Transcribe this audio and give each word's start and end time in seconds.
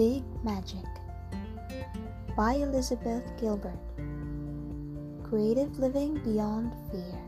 Big 0.00 0.24
Magic 0.42 0.86
by 2.34 2.54
Elizabeth 2.54 3.22
Gilbert. 3.38 3.78
Creative 5.22 5.78
Living 5.78 6.14
Beyond 6.24 6.72
Fear 6.90 7.20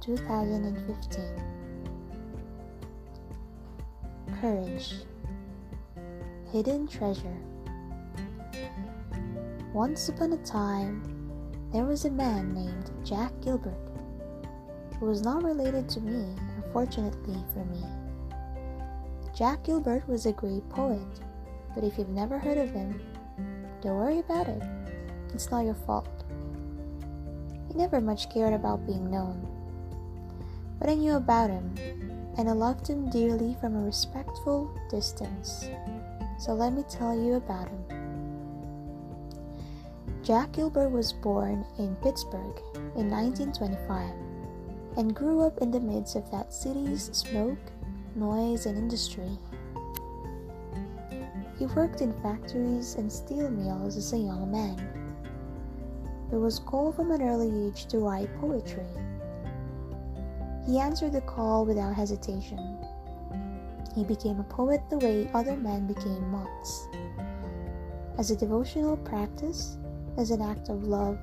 2015. 0.00 1.24
Courage 4.40 4.94
Hidden 6.52 6.86
Treasure 6.86 7.36
Once 9.72 10.08
upon 10.08 10.34
a 10.34 10.44
time, 10.44 11.02
there 11.72 11.84
was 11.84 12.04
a 12.04 12.10
man 12.12 12.54
named 12.54 12.92
Jack 13.02 13.32
Gilbert 13.40 13.74
who 15.00 15.06
was 15.06 15.22
not 15.22 15.42
related 15.42 15.88
to 15.88 16.00
me, 16.00 16.36
unfortunately 16.64 17.42
for 17.52 17.64
me. 17.64 18.03
Jack 19.34 19.64
Gilbert 19.64 20.06
was 20.08 20.26
a 20.26 20.32
great 20.32 20.68
poet, 20.68 21.00
but 21.74 21.82
if 21.82 21.98
you've 21.98 22.08
never 22.08 22.38
heard 22.38 22.56
of 22.56 22.70
him, 22.70 23.00
don't 23.82 23.96
worry 23.96 24.20
about 24.20 24.46
it. 24.46 24.62
It's 25.34 25.50
not 25.50 25.64
your 25.64 25.74
fault. 25.74 26.22
He 27.66 27.74
never 27.74 28.00
much 28.00 28.30
cared 28.30 28.54
about 28.54 28.86
being 28.86 29.10
known. 29.10 29.44
But 30.78 30.88
I 30.88 30.94
knew 30.94 31.16
about 31.16 31.50
him, 31.50 31.74
and 32.38 32.48
I 32.48 32.52
loved 32.52 32.86
him 32.86 33.10
dearly 33.10 33.56
from 33.60 33.74
a 33.74 33.82
respectful 33.82 34.70
distance. 34.88 35.68
So 36.38 36.54
let 36.54 36.72
me 36.72 36.84
tell 36.88 37.18
you 37.18 37.34
about 37.34 37.68
him. 37.68 37.84
Jack 40.22 40.52
Gilbert 40.52 40.90
was 40.90 41.12
born 41.12 41.66
in 41.76 41.96
Pittsburgh 41.96 42.62
in 42.94 43.10
1925 43.10 44.12
and 44.96 45.12
grew 45.12 45.40
up 45.40 45.58
in 45.58 45.72
the 45.72 45.80
midst 45.80 46.14
of 46.14 46.30
that 46.30 46.52
city's 46.52 47.10
smoke 47.12 47.58
noise, 48.16 48.66
and 48.66 48.76
industry. 48.76 49.38
He 51.58 51.66
worked 51.66 52.00
in 52.00 52.12
factories 52.20 52.96
and 52.96 53.10
steel 53.10 53.50
mills 53.50 53.96
as 53.96 54.12
a 54.12 54.18
young 54.18 54.50
man. 54.50 54.76
He 56.30 56.36
was 56.36 56.58
called 56.58 56.96
from 56.96 57.12
an 57.12 57.22
early 57.22 57.68
age 57.68 57.86
to 57.86 57.98
write 57.98 58.34
poetry. 58.40 58.86
He 60.66 60.78
answered 60.78 61.12
the 61.12 61.20
call 61.20 61.64
without 61.64 61.94
hesitation. 61.94 62.78
He 63.94 64.02
became 64.02 64.40
a 64.40 64.44
poet 64.44 64.82
the 64.90 64.98
way 64.98 65.30
other 65.32 65.56
men 65.56 65.86
became 65.86 66.30
monks. 66.30 66.88
As 68.18 68.30
a 68.30 68.36
devotional 68.36 68.96
practice, 68.96 69.78
as 70.16 70.30
an 70.30 70.42
act 70.42 70.68
of 70.68 70.84
love, 70.84 71.18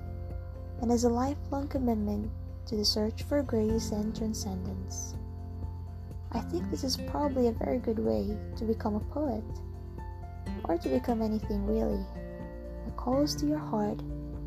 and 0.81 0.91
as 0.91 1.03
a 1.03 1.09
lifelong 1.09 1.67
commitment 1.67 2.31
to 2.67 2.75
the 2.75 2.85
search 2.85 3.23
for 3.23 3.43
grace 3.43 3.91
and 3.91 4.15
transcendence. 4.15 5.15
I 6.33 6.39
think 6.39 6.69
this 6.71 6.83
is 6.83 6.95
probably 6.95 7.47
a 7.47 7.51
very 7.51 7.79
good 7.79 7.99
way 7.99 8.37
to 8.55 8.63
become 8.63 8.95
a 8.95 8.99
poet, 8.99 9.43
or 10.63 10.77
to 10.77 10.89
become 10.89 11.21
anything 11.21 11.65
really 11.65 12.05
that 12.85 12.95
calls 12.95 13.35
to 13.35 13.45
your 13.45 13.59
heart 13.59 13.99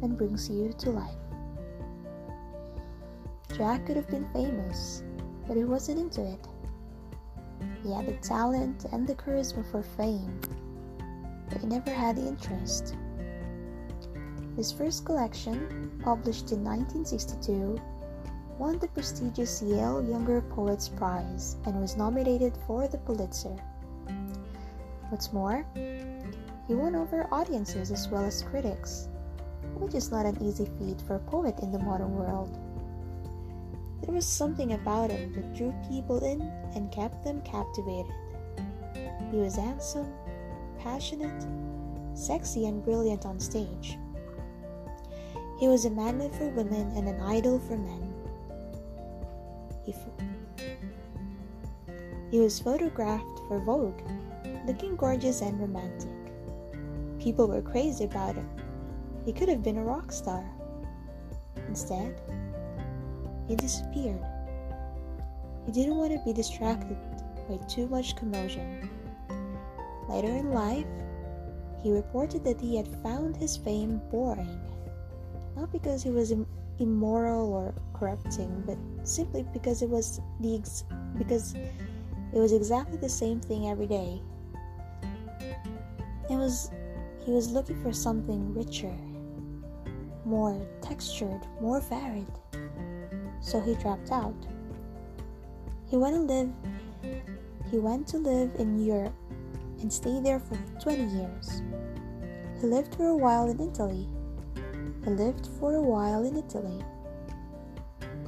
and 0.03 0.17
brings 0.17 0.49
you 0.49 0.73
to 0.79 0.91
life. 0.91 1.15
Jack 3.57 3.87
could 3.87 3.97
have 3.97 4.09
been 4.09 4.27
famous, 4.33 5.03
but 5.47 5.57
he 5.57 5.65
wasn't 5.65 5.99
into 5.99 6.23
it. 6.25 6.49
He 7.83 7.93
had 7.93 8.07
the 8.07 8.15
talent 8.15 8.87
and 8.91 9.07
the 9.07 9.15
charisma 9.15 9.71
for 9.71 9.83
fame, 9.83 10.41
but 11.51 11.61
he 11.61 11.67
never 11.67 11.93
had 11.93 12.17
the 12.17 12.27
interest. 12.27 12.97
His 14.57 14.73
first 14.73 15.05
collection, 15.05 15.91
published 16.03 16.51
in 16.53 16.65
1962, 16.65 17.79
won 18.59 18.79
the 18.79 18.89
prestigious 18.89 19.63
Yale 19.63 20.03
Younger 20.09 20.41
Poets 20.41 20.89
Prize 20.89 21.57
and 21.67 21.81
was 21.81 21.97
nominated 21.97 22.57
for 22.67 22.87
the 22.87 22.99
Pulitzer. 22.99 23.57
What's 25.09 25.33
more, 25.33 25.67
he 26.67 26.75
won 26.75 26.95
over 26.95 27.27
audiences 27.33 27.91
as 27.91 28.09
well 28.09 28.25
as 28.25 28.43
critics, 28.43 29.09
which 29.75 29.95
is 29.95 30.11
not 30.11 30.27
an 30.27 30.41
easy 30.43 30.69
feat 30.79 31.01
for 31.07 31.17
a 31.17 31.31
poet 31.31 31.59
in 31.61 31.73
the 31.73 31.79
modern 31.79 32.15
world. 32.15 32.57
There 34.03 34.15
was 34.15 34.27
something 34.27 34.75
about 34.75 35.11
him 35.11 35.33
that 35.33 35.55
drew 35.55 35.75
people 35.89 36.23
in 36.25 36.41
and 36.75 36.93
kept 36.93 37.25
them 37.25 37.41
captivated. 37.43 38.13
He 39.31 39.39
was 39.39 39.57
handsome, 39.57 40.13
passionate, 40.79 41.47
sexy, 42.15 42.67
and 42.67 42.85
brilliant 42.85 43.27
on 43.27 43.41
stage. 43.41 43.99
He 45.59 45.69
was 45.69 45.85
a 45.85 45.91
magnet 45.91 46.35
for 46.35 46.49
women 46.51 46.93
and 46.97 47.09
an 47.09 47.21
idol 47.21 47.59
for 47.59 47.77
men. 47.77 48.04
He, 49.85 49.95
he 52.31 52.41
was 52.41 52.59
photographed 52.59 53.41
for 53.49 53.61
Vogue, 53.61 54.01
looking 54.67 54.97
gorgeous 54.97 55.41
and 55.41 55.61
romantic. 55.61 56.11
People 57.19 57.49
were 57.49 57.63
crazy 57.63 58.05
about 58.05 58.35
him. 58.35 58.49
He 59.25 59.33
could 59.33 59.49
have 59.49 59.63
been 59.63 59.79
a 59.79 59.85
rock 59.85 60.13
star. 60.13 60.45
Instead, 61.69 62.21
he 63.49 63.57
disappeared. 63.57 64.23
He 65.67 65.73
didn't 65.73 65.97
want 65.97 66.13
to 66.13 66.25
be 66.25 66.33
distracted 66.33 66.97
by 67.49 67.57
too 67.67 67.87
much 67.89 68.17
commotion. 68.17 68.89
Later 70.09 70.29
in 70.29 70.53
life, 70.53 70.87
he 71.83 71.91
reported 71.91 72.45
that 72.45 72.61
he 72.61 72.77
had 72.77 72.89
found 73.03 73.37
his 73.37 73.57
fame 73.57 74.01
boring, 74.11 74.61
not 75.57 75.71
because 75.73 76.03
he 76.03 76.11
was 76.11 76.31
Im- 76.31 76.47
immoral 76.79 77.53
or 77.53 77.75
corrupting, 77.93 78.63
but 78.67 78.79
simply 79.05 79.45
because 79.53 79.83
it 79.83 79.89
was 79.89 80.21
the 80.41 80.57
ex- 80.57 80.85
because 81.17 81.55
it 81.55 82.39
was 82.39 82.53
exactly 82.53 82.97
the 82.97 83.09
same 83.09 83.41
thing 83.41 83.69
every 83.69 83.87
day. 83.87 84.21
It 86.31 86.37
was 86.37 86.71
he 87.25 87.31
was 87.31 87.51
looking 87.51 87.81
for 87.83 87.93
something 87.93 88.53
richer, 88.55 88.95
more 90.25 90.67
textured, 90.83 91.41
more 91.61 91.81
varied. 91.81 92.27
So 93.41 93.61
he 93.61 93.75
dropped 93.75 94.11
out. 94.11 94.35
He 95.87 95.97
went 95.97 96.17
to 96.17 96.23
live 96.23 96.53
he 97.71 97.79
went 97.79 98.07
to 98.09 98.19
live 98.19 98.51
in 98.59 98.85
Europe 98.85 99.15
and 99.81 99.93
stayed 99.93 100.25
there 100.25 100.39
for 100.39 100.57
20 100.81 101.05
years. 101.05 101.63
He 102.61 102.67
lived 102.67 102.95
for 102.95 103.09
a 103.09 103.17
while 103.17 103.51
in 103.51 103.61
Italy. 103.61 104.09
He 105.05 105.11
lived 105.11 105.49
for 105.59 105.75
a 105.75 105.83
while 105.83 106.25
in 106.25 106.37
Italy 106.37 106.83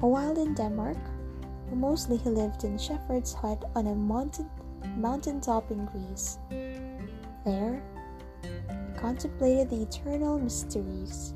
while 0.01 0.37
in 0.37 0.55
Denmark, 0.55 0.99
mostly 1.73 2.19
he 2.19 2.29
lived 2.31 2.65
in 2.65 2.79
shepherd's 2.79 3.33
hut 3.33 3.65
on 3.75 3.87
a 3.87 3.95
mountain 3.95 4.51
mountaintop 4.97 5.71
in 5.71 5.87
Greece. 5.87 6.39
There, 7.45 7.83
he 8.43 8.99
contemplated 8.99 9.71
the 9.71 9.83
eternal 9.83 10.39
mysteries, 10.39 11.35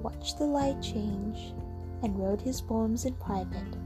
watched 0.00 0.38
the 0.38 0.44
light 0.44 0.80
change, 0.82 1.54
and 2.02 2.18
wrote 2.18 2.40
his 2.40 2.60
poems 2.60 3.04
in 3.04 3.14
private. 3.14 3.76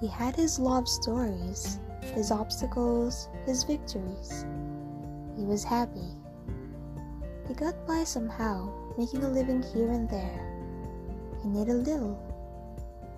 He 0.00 0.06
had 0.06 0.36
his 0.36 0.58
love 0.58 0.88
stories, 0.88 1.80
his 2.14 2.30
obstacles, 2.30 3.28
his 3.46 3.64
victories. 3.64 4.44
He 5.36 5.44
was 5.44 5.64
happy. 5.64 6.08
He 7.46 7.54
got 7.54 7.86
by 7.86 8.04
somehow, 8.04 8.70
making 8.96 9.24
a 9.24 9.28
living 9.28 9.62
here 9.74 9.90
and 9.90 10.08
there 10.08 10.47
he 11.42 11.48
a 11.48 11.64
little. 11.64 12.18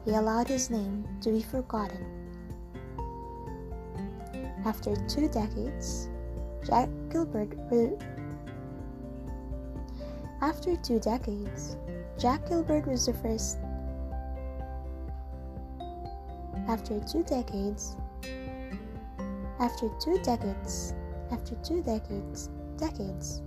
He 0.04 0.12
allowed 0.12 0.48
his 0.48 0.70
name 0.70 1.06
to 1.20 1.30
be 1.30 1.42
forgotten. 1.42 2.04
After 4.64 4.94
two 5.08 5.28
decades, 5.28 6.08
Jack 6.66 6.88
Gilbert 7.10 7.56
re- 7.70 7.96
After 10.42 10.76
two 10.76 11.00
decades, 11.00 11.76
Jack 12.18 12.48
Gilbert 12.48 12.86
was 12.86 13.06
the 13.06 13.14
first 13.14 13.58
After 16.68 17.00
two 17.00 17.22
decades 17.24 17.96
After 19.58 19.88
two 19.98 20.18
decades 20.22 20.94
After 21.32 21.54
two 21.64 21.82
decades 21.82 22.50
decades 22.76 23.42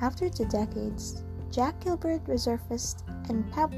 After 0.00 0.28
two 0.28 0.44
decades, 0.44 1.24
Jack 1.50 1.80
Gilbert 1.80 2.24
resurfaced 2.26 3.02
and 3.28 3.50
pub- 3.50 3.74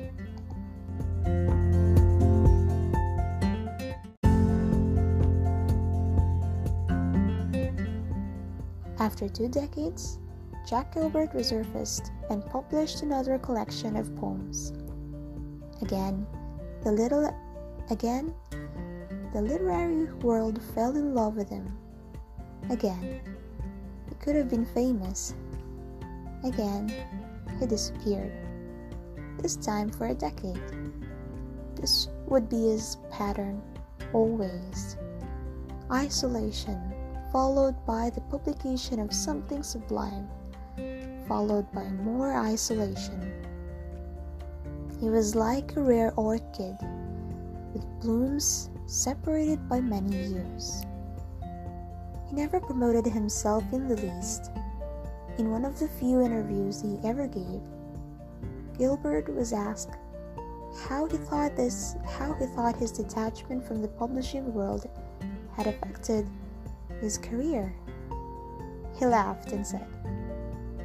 After 8.98 9.30
two 9.30 9.48
decades, 9.48 10.18
Jack 10.68 10.92
Gilbert 10.92 11.32
resurfaced 11.32 12.10
and 12.28 12.44
published 12.44 13.00
another 13.00 13.38
collection 13.38 13.96
of 13.96 14.14
poems. 14.16 14.74
Again, 15.80 16.26
the 16.84 16.92
little 16.92 17.34
again, 17.88 18.34
the 19.32 19.40
literary 19.40 20.04
world 20.20 20.60
fell 20.74 20.90
in 20.90 21.14
love 21.14 21.36
with 21.36 21.48
him. 21.48 21.74
Again, 22.68 23.22
he 24.06 24.14
could 24.16 24.36
have 24.36 24.50
been 24.50 24.66
famous 24.66 25.34
Again, 26.44 26.92
he 27.58 27.66
disappeared. 27.66 28.32
This 29.38 29.56
time 29.56 29.90
for 29.90 30.06
a 30.06 30.14
decade. 30.14 30.60
This 31.76 32.08
would 32.26 32.48
be 32.48 32.68
his 32.68 32.96
pattern. 33.10 33.62
always. 34.12 34.96
Isolation, 35.92 36.80
followed 37.32 37.74
by 37.86 38.10
the 38.10 38.20
publication 38.22 38.98
of 38.98 39.12
something 39.12 39.62
sublime, 39.62 40.28
followed 41.28 41.70
by 41.72 41.84
more 42.02 42.32
isolation. 42.32 43.32
He 45.00 45.08
was 45.08 45.34
like 45.34 45.76
a 45.76 45.82
rare 45.82 46.12
orchid 46.16 46.76
with 47.72 47.86
blooms 48.00 48.70
separated 48.86 49.68
by 49.68 49.80
many 49.80 50.16
years. 50.16 50.84
He 52.28 52.34
never 52.34 52.60
promoted 52.60 53.06
himself 53.06 53.64
in 53.72 53.88
the 53.88 53.96
least. 53.96 54.50
In 55.40 55.50
one 55.50 55.64
of 55.64 55.78
the 55.78 55.88
few 55.88 56.20
interviews 56.20 56.82
he 56.82 56.98
ever 57.02 57.26
gave, 57.26 57.62
Gilbert 58.76 59.26
was 59.34 59.54
asked 59.54 59.96
how 60.86 61.06
he 61.06 61.16
thought 61.16 61.56
this 61.56 61.96
how 62.04 62.34
he 62.34 62.44
thought 62.44 62.76
his 62.76 62.92
detachment 62.92 63.66
from 63.66 63.80
the 63.80 63.88
publishing 63.88 64.52
world 64.52 64.86
had 65.56 65.66
affected 65.66 66.28
his 67.00 67.16
career. 67.16 67.74
He 68.98 69.06
laughed 69.06 69.52
and 69.52 69.66
said, 69.66 69.86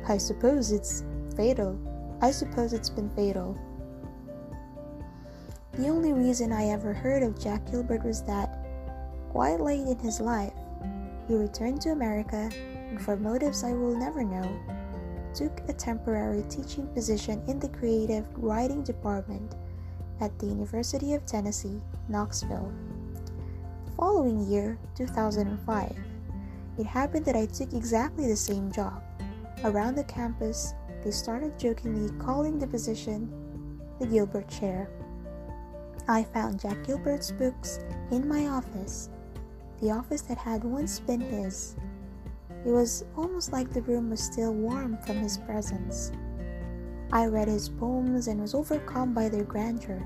I 0.07 0.17
suppose 0.17 0.71
it's 0.71 1.03
fatal. 1.35 1.77
I 2.21 2.31
suppose 2.31 2.71
it's 2.71 2.89
been 2.89 3.09
fatal. 3.09 3.59
The 5.73 5.89
only 5.89 6.13
reason 6.13 6.53
I 6.53 6.67
ever 6.67 6.93
heard 6.93 7.23
of 7.23 7.37
Jack 7.37 7.69
Gilbert 7.69 8.05
was 8.05 8.23
that, 8.23 8.65
quite 9.31 9.59
late 9.59 9.85
in 9.85 9.99
his 9.99 10.21
life, 10.21 10.53
he 11.27 11.35
returned 11.35 11.81
to 11.81 11.89
America 11.89 12.49
for 12.97 13.17
motives 13.17 13.63
I 13.63 13.73
will 13.73 13.95
never 13.95 14.23
know, 14.23 14.59
took 15.33 15.61
a 15.67 15.73
temporary 15.73 16.43
teaching 16.49 16.87
position 16.87 17.43
in 17.47 17.59
the 17.59 17.69
creative 17.69 18.25
writing 18.37 18.83
department 18.83 19.55
at 20.21 20.37
the 20.39 20.45
University 20.45 21.13
of 21.13 21.25
Tennessee, 21.25 21.81
Knoxville. 22.09 22.71
The 23.85 23.91
following 23.91 24.47
year, 24.47 24.77
2005, 24.95 25.95
it 26.77 26.85
happened 26.85 27.25
that 27.25 27.35
I 27.35 27.45
took 27.45 27.73
exactly 27.73 28.27
the 28.27 28.35
same 28.35 28.71
job. 28.71 29.01
Around 29.63 29.95
the 29.95 30.03
campus, 30.03 30.73
they 31.03 31.11
started 31.11 31.59
jokingly 31.59 32.11
calling 32.17 32.59
the 32.59 32.67
position 32.67 33.31
the 33.99 34.07
Gilbert 34.07 34.49
Chair. 34.49 34.89
I 36.07 36.23
found 36.23 36.59
Jack 36.59 36.85
Gilbert's 36.85 37.31
books 37.31 37.79
in 38.11 38.27
my 38.27 38.47
office, 38.47 39.09
the 39.81 39.91
office 39.91 40.21
that 40.23 40.37
had 40.37 40.63
once 40.63 40.99
been 40.99 41.21
his. 41.21 41.75
It 42.65 42.71
was 42.71 43.05
almost 43.15 43.51
like 43.53 43.71
the 43.71 43.83
room 43.83 44.09
was 44.09 44.19
still 44.23 44.51
warm 44.51 44.97
from 45.05 45.17
his 45.17 45.37
presence. 45.37 46.11
I 47.11 47.27
read 47.27 47.47
his 47.47 47.69
poems 47.69 48.27
and 48.27 48.41
was 48.41 48.55
overcome 48.55 49.13
by 49.13 49.29
their 49.29 49.43
grandeur, 49.43 50.03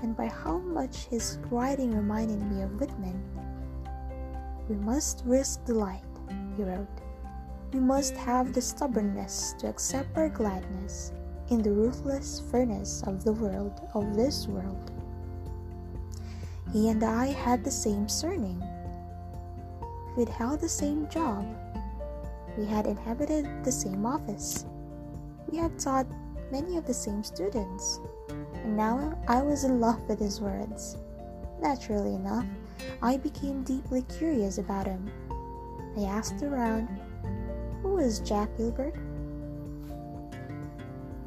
and 0.00 0.16
by 0.16 0.26
how 0.26 0.58
much 0.58 1.06
his 1.06 1.38
writing 1.50 1.90
reminded 1.90 2.40
me 2.40 2.62
of 2.62 2.78
Whitman. 2.78 3.20
We 4.68 4.76
must 4.76 5.22
risk 5.26 5.64
the 5.64 5.74
light, 5.74 6.04
he 6.56 6.62
wrote. 6.62 6.86
We 7.72 7.80
must 7.80 8.16
have 8.16 8.52
the 8.52 8.62
stubbornness 8.62 9.54
to 9.58 9.68
accept 9.68 10.16
our 10.16 10.28
gladness 10.28 11.12
in 11.50 11.62
the 11.62 11.72
ruthless 11.72 12.42
furnace 12.48 13.02
of 13.06 13.24
the 13.24 13.32
world, 13.32 13.80
of 13.94 14.14
this 14.14 14.46
world. 14.46 14.92
He 16.72 16.90
and 16.90 17.02
I 17.02 17.26
had 17.26 17.64
the 17.64 17.70
same 17.70 18.08
surname. 18.08 18.62
We'd 20.16 20.28
held 20.30 20.60
the 20.60 20.68
same 20.68 21.08
job. 21.10 21.44
We 22.56 22.64
had 22.64 22.86
inhabited 22.86 23.46
the 23.62 23.72
same 23.72 24.06
office. 24.06 24.64
We 25.50 25.58
had 25.58 25.78
taught 25.78 26.06
many 26.50 26.78
of 26.78 26.86
the 26.86 26.94
same 26.94 27.22
students. 27.22 28.00
And 28.54 28.76
now 28.76 29.18
I 29.28 29.42
was 29.42 29.64
in 29.64 29.78
love 29.78 30.00
with 30.08 30.18
his 30.18 30.40
words. 30.40 30.96
Naturally 31.60 32.14
enough, 32.14 32.46
I 33.02 33.18
became 33.18 33.62
deeply 33.62 34.02
curious 34.18 34.56
about 34.56 34.86
him. 34.86 35.10
I 35.98 36.04
asked 36.04 36.42
around, 36.42 36.88
Who 37.82 37.98
is 37.98 38.20
Jack 38.20 38.48
Gilbert? 38.56 38.94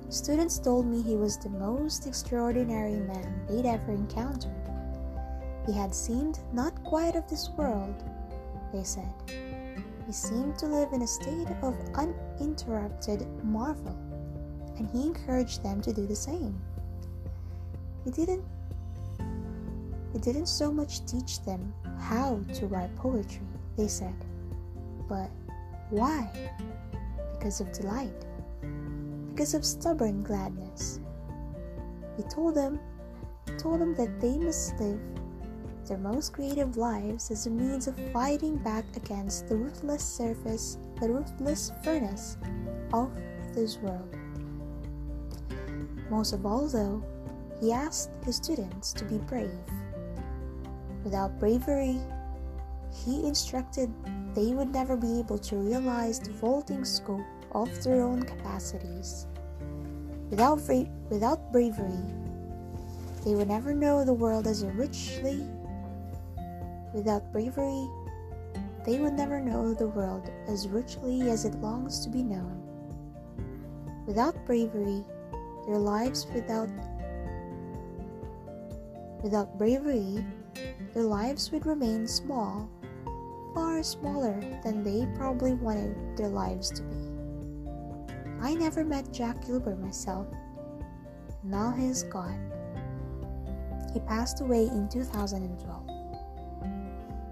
Students 0.09 0.57
told 0.57 0.87
me 0.87 1.03
he 1.03 1.15
was 1.15 1.37
the 1.37 1.49
most 1.49 2.07
extraordinary 2.07 2.99
man 2.99 3.41
they'd 3.47 3.67
ever 3.67 3.91
encountered. 3.91 4.51
He 5.67 5.73
had 5.73 5.93
seemed 5.93 6.39
not 6.51 6.83
quite 6.83 7.15
of 7.15 7.29
this 7.29 7.49
world, 7.55 8.03
they 8.73 8.83
said. 8.83 9.11
He 10.05 10.13
seemed 10.13 10.57
to 10.59 10.65
live 10.65 10.93
in 10.93 11.03
a 11.03 11.07
state 11.07 11.47
of 11.61 11.75
uninterrupted 11.95 13.27
marvel 13.43 13.97
and 14.77 14.89
he 14.89 15.03
encouraged 15.03 15.61
them 15.61 15.81
to 15.81 15.93
do 15.93 16.07
the 16.07 16.15
same. 16.15 16.59
He 18.03 18.11
didn't 18.11 18.43
he 20.13 20.17
didn't 20.19 20.47
so 20.47 20.71
much 20.71 21.05
teach 21.05 21.43
them 21.45 21.71
how 21.99 22.39
to 22.55 22.65
write 22.65 22.95
poetry, 22.95 23.45
they 23.77 23.87
said, 23.87 24.15
but 25.07 25.29
why? 25.91 26.27
Because 27.37 27.61
of 27.61 27.71
delight, 27.71 28.25
because 29.29 29.53
of 29.53 29.63
stubborn 29.63 30.23
gladness. 30.23 30.99
He 32.17 32.23
told 32.23 32.55
them, 32.55 32.79
he 33.45 33.55
told 33.57 33.81
them 33.81 33.93
that 33.95 34.19
they 34.19 34.37
must 34.37 34.79
live 34.79 34.99
their 35.89 35.97
most 35.97 36.33
creative 36.33 36.77
lives 36.77 37.31
as 37.31 37.47
a 37.47 37.49
means 37.49 37.87
of 37.87 37.99
fighting 38.13 38.57
back 38.57 38.85
against 38.95 39.49
the 39.49 39.55
ruthless 39.55 40.03
surface, 40.03 40.77
the 41.01 41.09
ruthless 41.09 41.71
furnace 41.83 42.37
of 42.93 43.11
this 43.55 43.77
world. 43.79 44.15
Most 46.11 46.33
of 46.33 46.45
all, 46.45 46.67
though, 46.67 47.03
he 47.59 47.71
asked 47.71 48.11
his 48.23 48.35
students 48.35 48.93
to 48.93 49.03
be 49.03 49.17
brave. 49.17 49.49
Without 51.03 51.39
bravery, 51.39 51.97
he 53.05 53.25
instructed 53.25 53.91
they 54.35 54.53
would 54.53 54.71
never 54.71 54.95
be 54.95 55.19
able 55.19 55.39
to 55.39 55.55
realize 55.55 56.19
the 56.19 56.31
vaulting 56.31 56.85
scope 56.85 57.25
of 57.51 57.83
their 57.83 58.03
own 58.03 58.21
capacities. 58.21 59.25
Without, 60.29 60.61
without 61.09 61.51
bravery, 61.51 61.97
they 63.25 63.33
would 63.33 63.47
never 63.47 63.73
know 63.73 64.05
the 64.05 64.13
world 64.13 64.45
as 64.45 64.61
a 64.61 64.67
richly. 64.67 65.47
Without 66.93 67.31
bravery, 67.31 67.87
they 68.85 68.99
would 68.99 69.13
never 69.13 69.39
know 69.39 69.73
the 69.73 69.87
world 69.87 70.29
as 70.47 70.67
richly 70.67 71.29
as 71.29 71.45
it 71.45 71.61
longs 71.61 71.99
to 72.03 72.09
be 72.09 72.23
known. 72.23 72.61
Without 74.07 74.45
bravery, 74.45 75.03
their 75.67 75.77
lives 75.77 76.25
without 76.33 76.69
without 79.21 79.57
bravery, 79.57 80.25
their 80.93 81.03
lives 81.03 81.51
would 81.51 81.65
remain 81.65 82.07
small, 82.07 82.69
far 83.53 83.83
smaller 83.83 84.39
than 84.63 84.83
they 84.83 85.05
probably 85.15 85.53
wanted 85.53 86.17
their 86.17 86.29
lives 86.29 86.71
to 86.71 86.81
be. 86.83 87.09
I 88.41 88.55
never 88.55 88.83
met 88.83 89.11
Jack 89.13 89.45
Gilbert 89.45 89.79
myself. 89.79 90.25
Now 91.43 91.71
he 91.71 91.87
is 91.87 92.03
gone. 92.03 92.51
He 93.93 93.99
passed 93.99 94.41
away 94.41 94.63
in 94.67 94.87
2012. 94.89 95.78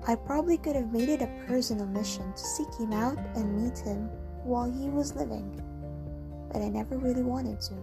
I 0.10 0.16
probably 0.16 0.58
could 0.58 0.78
have 0.78 0.94
made 0.94 1.10
it 1.10 1.22
a 1.22 1.46
personal 1.48 1.86
mission 1.86 2.32
to 2.32 2.40
seek 2.40 2.74
him 2.80 2.94
out 2.94 3.18
and 3.36 3.62
meet 3.62 3.78
him 3.80 4.10
while 4.46 4.72
he 4.72 4.88
was 4.88 5.14
living, 5.18 5.62
but 6.50 6.62
I 6.62 6.70
never 6.70 6.98
really 6.98 7.24
wanted 7.24 7.60
to. 7.60 7.74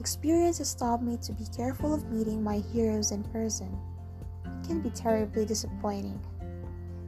Experience 0.00 0.56
has 0.56 0.74
taught 0.74 1.02
me 1.02 1.18
to 1.18 1.34
be 1.34 1.44
careful 1.54 1.92
of 1.92 2.10
meeting 2.10 2.42
my 2.42 2.60
heroes 2.72 3.10
in 3.10 3.24
person. 3.24 3.78
It 4.46 4.66
can 4.66 4.80
be 4.80 4.88
terribly 4.88 5.44
disappointing. 5.44 6.18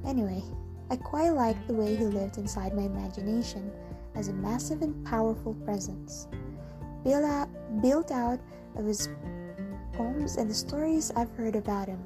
Anyway, 0.06 0.42
I 0.90 0.96
quite 0.96 1.30
liked 1.30 1.66
the 1.66 1.72
way 1.72 1.96
he 1.96 2.04
lived 2.04 2.36
inside 2.36 2.76
my 2.76 2.82
imagination 2.82 3.72
as 4.14 4.28
a 4.28 4.34
massive 4.34 4.82
and 4.82 5.02
powerful 5.06 5.54
presence, 5.64 6.28
built 7.04 7.24
out, 7.24 7.48
built 7.80 8.10
out 8.10 8.38
of 8.76 8.84
his 8.84 9.08
poems 9.94 10.36
and 10.36 10.50
the 10.50 10.54
stories 10.54 11.10
I've 11.16 11.30
heard 11.36 11.56
about 11.56 11.88
him. 11.88 12.02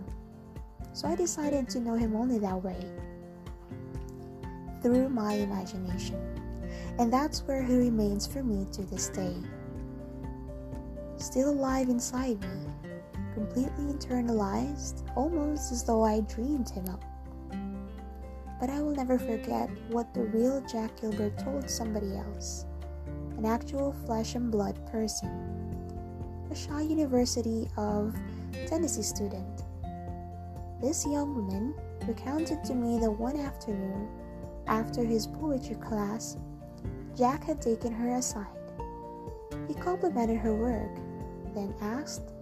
So 0.92 1.08
I 1.08 1.14
decided 1.14 1.68
to 1.70 1.80
know 1.80 1.94
him 1.94 2.14
only 2.14 2.38
that 2.38 2.62
way 2.62 2.84
through 4.82 5.08
my 5.08 5.34
imagination. 5.34 6.20
And 6.98 7.12
that's 7.12 7.40
where 7.42 7.62
he 7.62 7.76
remains 7.76 8.26
for 8.26 8.42
me 8.42 8.66
to 8.72 8.82
this 8.82 9.08
day 9.08 9.34
still 11.22 11.50
alive 11.50 11.88
inside 11.88 12.40
me, 12.40 12.66
completely 13.32 13.84
internalized, 13.84 15.04
almost 15.16 15.70
as 15.70 15.84
though 15.84 16.04
I 16.04 16.20
dreamed 16.22 16.68
him 16.68 16.86
up. 16.88 17.04
But 18.60 18.70
I 18.70 18.80
will 18.82 18.94
never 18.94 19.18
forget 19.18 19.70
what 19.88 20.12
the 20.14 20.24
real 20.24 20.60
Jack 20.62 21.00
Gilbert 21.00 21.38
told 21.38 21.70
somebody 21.70 22.16
else, 22.16 22.66
an 23.38 23.44
actual 23.44 23.94
flesh 24.04 24.34
and 24.34 24.50
blood 24.50 24.84
person, 24.90 25.30
a 26.50 26.54
Shaw 26.54 26.78
University 26.78 27.68
of 27.76 28.14
Tennessee 28.66 29.02
student. 29.02 29.61
This 30.82 31.06
young 31.06 31.34
woman 31.36 31.74
recounted 32.08 32.64
to 32.64 32.74
me 32.74 32.98
that 32.98 33.10
one 33.10 33.38
afternoon, 33.38 34.08
after 34.66 35.04
his 35.04 35.28
poetry 35.28 35.76
class, 35.76 36.36
Jack 37.16 37.44
had 37.44 37.62
taken 37.62 37.92
her 37.92 38.16
aside. 38.16 38.46
He 39.68 39.74
complimented 39.74 40.38
her 40.38 40.54
work 40.54 40.90
then 41.54 41.74
asked 41.80 42.32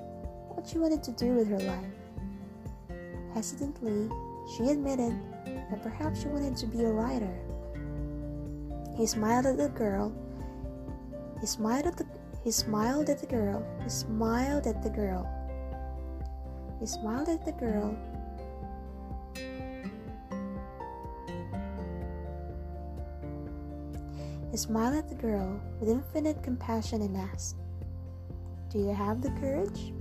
what 0.49 0.67
she 0.67 0.79
wanted 0.79 1.03
to 1.03 1.13
do 1.13 1.35
with 1.35 1.49
her 1.49 1.59
life. 1.61 2.99
Hesitantly, 3.35 4.09
she 4.57 4.69
admitted 4.69 5.19
that 5.45 5.83
perhaps 5.83 6.23
she 6.23 6.29
wanted 6.29 6.57
to 6.57 6.67
be 6.67 6.85
a 6.85 6.91
writer. 6.91 7.35
He 8.97 9.07
smiled 9.07 9.47
at 9.47 9.57
the 9.57 9.69
girl. 9.69 10.13
He 11.41 11.47
smiled 11.47 11.87
at 11.87 11.97
the 11.97 12.07
he 12.43 12.51
smiled 12.51 13.11
at 13.11 13.21
the 13.21 13.27
girl. 13.27 13.63
He 13.83 13.91
smiled 13.91 14.67
at 14.67 14.83
the 14.83 14.89
girl. 14.89 15.29
He 16.81 16.87
smiled 16.87 17.29
at 17.29 17.45
the 17.45 17.53
girl. 17.53 17.97
He 24.51 24.57
smiled 24.57 24.97
at 24.97 25.09
the 25.09 25.15
girl 25.15 25.61
with 25.79 25.89
infinite 25.89 26.43
compassion 26.43 27.03
and 27.03 27.17
asked, 27.17 27.57
Do 28.69 28.79
you 28.79 28.93
have 28.93 29.23
the 29.23 29.31
courage? 29.41 29.93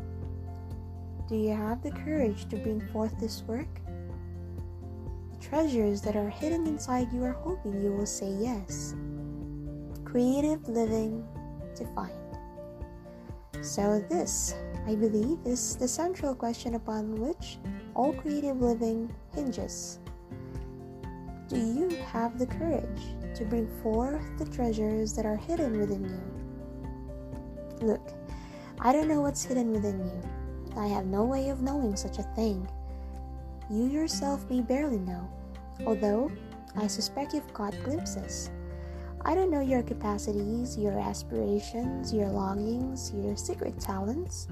Do 1.28 1.36
you 1.36 1.54
have 1.54 1.84
the 1.84 1.92
courage 1.92 2.50
to 2.50 2.58
bring 2.58 2.82
forth 2.88 3.14
this 3.20 3.44
work? 3.44 3.70
The 5.34 5.38
treasures 5.40 6.02
that 6.02 6.16
are 6.16 6.30
hidden 6.30 6.66
inside 6.66 7.14
you 7.14 7.24
are 7.24 7.38
hoping 7.44 7.80
you 7.80 7.92
will 7.92 8.08
say 8.08 8.32
yes. 8.32 8.96
Creative 10.04 10.68
living 10.68 11.24
defined. 11.76 12.14
So, 13.62 14.04
this, 14.10 14.56
I 14.88 14.96
believe, 14.96 15.38
is 15.46 15.76
the 15.76 15.88
central 15.88 16.34
question 16.34 16.74
upon 16.74 17.16
which 17.16 17.60
all 17.94 18.14
creative 18.14 18.62
living 18.62 19.14
hinges. 19.36 20.00
Do 21.50 21.58
you 21.58 21.90
have 22.14 22.38
the 22.38 22.46
courage 22.46 23.02
to 23.34 23.44
bring 23.44 23.68
forth 23.82 24.22
the 24.38 24.46
treasures 24.46 25.14
that 25.16 25.26
are 25.26 25.36
hidden 25.36 25.80
within 25.80 26.04
you? 26.04 27.88
Look, 27.88 28.14
I 28.80 28.94
don't 28.94 29.08
know 29.08 29.22
what's 29.22 29.46
hidden 29.46 29.72
within 29.72 29.98
you. 29.98 30.22
I 30.78 30.86
have 30.86 31.08
no 31.08 31.24
way 31.24 31.50
of 31.50 31.64
knowing 31.64 31.96
such 31.96 32.20
a 32.20 32.30
thing. 32.36 32.70
You 33.68 33.86
yourself 33.86 34.48
may 34.48 34.62
barely 34.62 35.00
know, 35.00 35.28
although 35.88 36.32
I 36.76 36.86
suspect 36.86 37.34
you've 37.34 37.52
caught 37.52 37.74
glimpses. 37.84 38.52
I 39.26 39.34
don't 39.34 39.50
know 39.50 39.62
your 39.62 39.82
capacities, 39.82 40.78
your 40.78 41.00
aspirations, 41.00 42.14
your 42.14 42.30
longings, 42.30 43.12
your 43.16 43.36
secret 43.36 43.80
talents. 43.80 44.48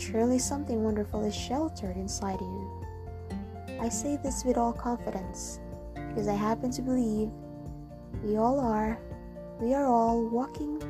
Surely 0.00 0.40
something 0.40 0.82
wonderful 0.82 1.24
is 1.24 1.34
sheltered 1.36 1.96
inside 1.96 2.40
you. 2.40 2.84
I 3.80 3.88
say 3.88 4.18
this 4.20 4.44
with 4.44 4.56
all 4.56 4.72
confidence 4.72 5.60
because 6.08 6.28
I 6.28 6.34
happen 6.34 6.70
to 6.72 6.82
believe 6.82 7.30
we 8.22 8.36
all 8.36 8.60
are, 8.60 8.98
we 9.60 9.74
are 9.74 9.86
all 9.86 10.28
walking 10.28 10.82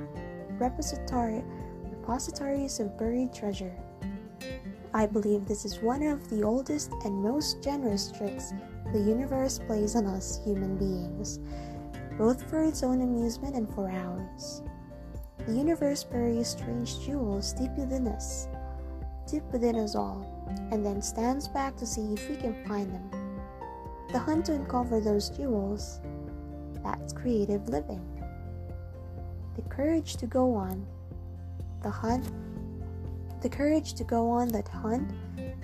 repository, 0.58 1.42
repositories 1.90 2.80
of 2.80 2.98
buried 2.98 3.32
treasure. 3.32 3.74
I 4.94 5.06
believe 5.06 5.46
this 5.46 5.64
is 5.64 5.80
one 5.80 6.02
of 6.02 6.28
the 6.30 6.42
oldest 6.42 6.92
and 7.04 7.14
most 7.14 7.62
generous 7.62 8.10
tricks 8.10 8.52
the 8.92 9.00
universe 9.00 9.58
plays 9.58 9.94
on 9.96 10.06
us 10.06 10.40
human 10.44 10.78
beings 10.78 11.40
both 12.18 12.42
for 12.50 12.64
its 12.64 12.82
own 12.82 13.00
amusement 13.00 13.54
and 13.54 13.72
for 13.74 13.88
ours. 13.88 14.62
The 15.46 15.52
universe 15.52 16.02
buries 16.02 16.48
strange 16.48 17.00
jewels 17.06 17.52
deep 17.52 17.70
within 17.78 18.08
us, 18.08 18.48
deep 19.30 19.44
within 19.52 19.76
us 19.76 19.94
all, 19.94 20.26
and 20.72 20.84
then 20.84 21.00
stands 21.00 21.46
back 21.46 21.76
to 21.76 21.86
see 21.86 22.12
if 22.12 22.28
we 22.28 22.36
can 22.36 22.66
find 22.66 22.92
them. 22.92 23.17
The 24.12 24.18
hunt 24.18 24.46
to 24.46 24.54
uncover 24.54 25.00
those 25.00 25.30
jewels, 25.30 26.00
that's 26.82 27.12
creative 27.12 27.68
living. 27.68 28.04
The 29.56 29.62
courage 29.68 30.16
to 30.16 30.26
go 30.26 30.54
on, 30.54 30.86
the 31.82 31.90
hunt, 31.90 32.24
the 33.42 33.48
courage 33.48 33.94
to 33.94 34.04
go 34.04 34.30
on 34.30 34.48
that 34.48 34.68
hunt 34.68 35.12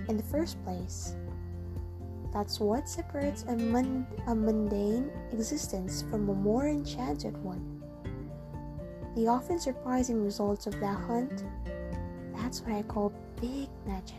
in 0.08 0.16
the 0.16 0.22
first 0.22 0.62
place 0.64 1.16
that's 2.34 2.58
what 2.58 2.88
separates 2.88 3.44
a, 3.44 3.54
mun- 3.54 4.08
a 4.26 4.34
mundane 4.34 5.08
existence 5.32 6.02
from 6.10 6.28
a 6.28 6.34
more 6.34 6.66
enchanted 6.66 7.36
one. 7.44 7.80
The 9.14 9.28
often 9.28 9.60
surprising 9.60 10.22
results 10.24 10.66
of 10.66 10.78
that 10.80 10.98
hunt, 10.98 11.44
that's 12.34 12.60
what 12.62 12.72
I 12.72 12.82
call 12.82 13.12
big 13.40 13.68
magic. 13.86 14.16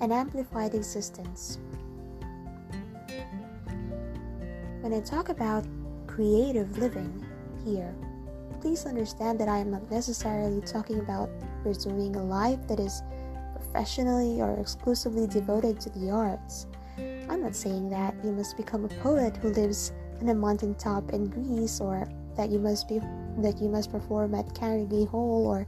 An 0.00 0.10
amplified 0.10 0.74
existence. 0.74 1.58
When 4.84 4.92
I 4.92 5.00
talk 5.00 5.30
about 5.30 5.64
creative 6.06 6.76
living 6.76 7.24
here, 7.64 7.94
please 8.60 8.84
understand 8.84 9.40
that 9.40 9.48
I 9.48 9.56
am 9.56 9.70
not 9.70 9.90
necessarily 9.90 10.60
talking 10.60 11.00
about 11.00 11.30
pursuing 11.62 12.14
a 12.16 12.22
life 12.22 12.58
that 12.68 12.78
is 12.78 13.02
professionally 13.54 14.42
or 14.42 14.60
exclusively 14.60 15.26
devoted 15.26 15.80
to 15.80 15.88
the 15.88 16.10
arts. 16.10 16.66
I'm 16.98 17.40
not 17.40 17.56
saying 17.56 17.88
that 17.96 18.14
you 18.22 18.32
must 18.32 18.58
become 18.58 18.84
a 18.84 18.88
poet 19.00 19.38
who 19.38 19.54
lives 19.54 19.90
on 20.20 20.28
a 20.28 20.34
mountaintop 20.34 21.14
in 21.14 21.30
Greece 21.30 21.80
or 21.80 22.06
that 22.36 22.50
you 22.50 22.58
must 22.58 22.86
be 22.86 23.00
that 23.38 23.62
you 23.62 23.70
must 23.70 23.90
perform 23.90 24.34
at 24.34 24.54
Carnegie 24.54 25.06
Hall 25.06 25.46
or 25.46 25.66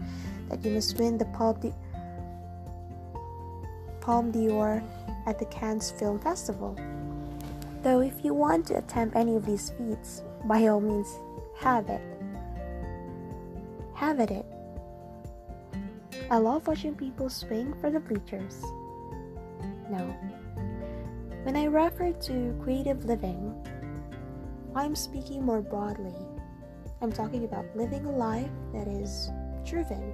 that 0.51 0.63
you 0.63 0.73
must 0.73 0.99
win 0.99 1.17
the 1.17 1.25
Palme 1.33 1.59
d'Or, 1.59 1.75
Palme 4.03 4.31
d'Or 4.31 4.83
at 5.25 5.39
the 5.39 5.47
Cannes 5.47 5.91
Film 5.91 6.21
Festival. 6.21 6.77
Though 7.87 8.01
if 8.01 8.25
you 8.25 8.35
want 8.35 8.67
to 8.67 8.79
attempt 8.79 9.15
any 9.15 9.37
of 9.37 9.47
these 9.47 9.71
feats, 9.71 10.25
by 10.47 10.67
all 10.67 10.81
means, 10.81 11.07
have 11.61 11.89
it. 11.89 12.03
Have 13.95 14.19
at 14.19 14.33
it. 14.33 14.45
I 16.29 16.39
love 16.39 16.67
watching 16.67 16.97
people 16.97 17.31
swing 17.31 17.75
for 17.81 17.89
the 17.93 18.01
bleachers. 18.01 18.61
No. 19.89 20.03
When 21.45 21.55
I 21.55 21.67
refer 21.67 22.11
to 22.11 22.59
creative 22.61 23.05
living, 23.05 23.55
I'm 24.75 24.97
speaking 24.97 25.45
more 25.45 25.63
broadly. 25.63 26.27
I'm 27.01 27.13
talking 27.13 27.45
about 27.45 27.67
living 27.77 28.05
a 28.05 28.11
life 28.11 28.51
that 28.73 28.89
is 28.89 29.31
driven 29.65 30.13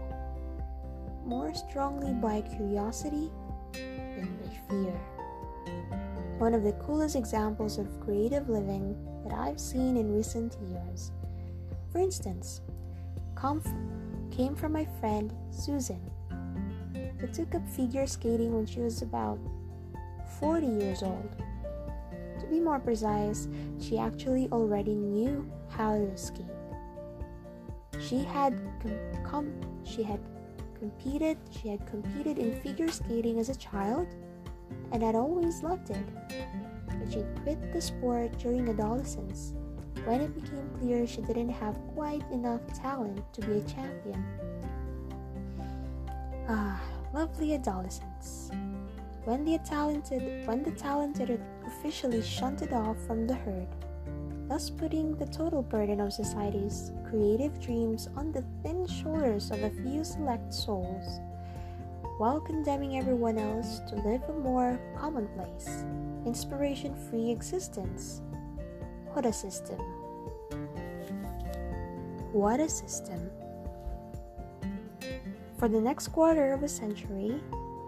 more 1.25 1.55
strongly 1.55 2.12
by 2.12 2.43
curiosity 2.43 3.31
than 3.73 4.37
by 4.43 4.52
fear. 4.69 6.01
One 6.43 6.55
of 6.55 6.65
the 6.65 6.73
coolest 6.73 7.15
examples 7.15 7.79
of 7.79 8.01
creative 8.01 8.49
living 8.49 8.97
that 9.23 9.33
I've 9.33 9.61
seen 9.61 9.97
in 9.97 10.13
recent 10.13 10.57
years. 10.69 11.13
For 11.93 11.99
instance, 11.99 12.63
comfort 13.37 13.79
came 14.33 14.57
from 14.57 14.73
my 14.73 14.85
friend 14.99 15.33
Susan, 15.53 16.01
who 17.21 17.29
took 17.29 17.55
up 17.55 17.65
figure 17.69 18.09
skating 18.09 18.57
when 18.57 18.67
she 18.67 18.81
was 18.81 19.03
about 19.03 19.39
40 20.41 20.67
years 20.67 21.05
old. 21.05 21.31
To 22.41 22.47
be 22.49 22.59
more 22.59 22.81
precise, 22.81 23.47
she 23.79 23.97
actually 23.97 24.49
already 24.51 24.97
knew 24.97 25.49
how 25.69 25.97
to 25.97 26.19
skate. 26.19 26.47
She 28.01 28.25
had 28.25 28.61
com-, 28.83 29.25
com- 29.25 29.85
she 29.85 30.03
had 30.03 30.19
competed 30.77 31.39
she 31.53 31.69
had 31.69 31.87
competed 31.87 32.37
in 32.37 32.61
figure 32.63 32.89
skating 32.89 33.39
as 33.39 33.49
a 33.49 33.55
child 33.55 34.09
and 34.93 35.02
had 35.02 35.14
always 35.14 35.62
loved 35.62 35.91
it. 35.91 36.05
But 36.87 37.12
she 37.12 37.25
quit 37.43 37.73
the 37.73 37.81
sport 37.81 38.38
during 38.38 38.69
adolescence 38.69 39.55
when 40.05 40.21
it 40.21 40.35
became 40.35 40.69
clear 40.79 41.07
she 41.07 41.21
didn't 41.23 41.50
have 41.50 41.79
quite 41.95 42.23
enough 42.33 42.61
talent 42.75 43.21
to 43.35 43.41
be 43.43 43.59
a 43.59 43.62
champion. 43.62 44.25
Ah, 46.49 46.81
lovely 47.14 47.55
adolescence. 47.55 48.50
When 49.25 49.45
the 49.45 49.59
talented 49.59 50.47
when 50.47 50.64
the 50.64 50.73
talented 50.73 51.31
are 51.31 51.41
officially 51.67 52.23
shunted 52.23 52.73
off 52.73 52.97
from 53.07 53.26
the 53.29 53.35
herd, 53.35 53.69
thus 54.49 54.69
putting 54.69 55.14
the 55.17 55.26
total 55.26 55.62
burden 55.62 56.00
of 56.00 56.12
society's 56.12 56.91
creative 57.09 57.61
dreams 57.61 58.09
on 58.17 58.33
the 58.33 58.45
thin 58.62 58.87
shoulders 58.87 59.52
of 59.52 59.62
a 59.62 59.71
few 59.71 60.02
select 60.02 60.52
souls, 60.52 61.21
while 62.19 62.40
condemning 62.40 62.99
everyone 62.99 63.38
else 63.38 63.81
to 63.88 63.97
live 63.97 64.23
a 64.28 64.33
more 64.33 64.78
commonplace, 64.99 65.85
inspiration 66.26 66.95
free 67.09 67.31
existence. 67.31 68.23
What 69.12 69.26
a 69.26 69.33
system! 69.33 69.78
What 72.33 72.61
a 72.61 72.69
system! 72.69 73.31
For 75.59 75.69
the 75.69 75.81
next 75.81 76.09
quarter 76.09 76.52
of 76.52 76.62
a 76.62 76.69
century, 76.69 77.40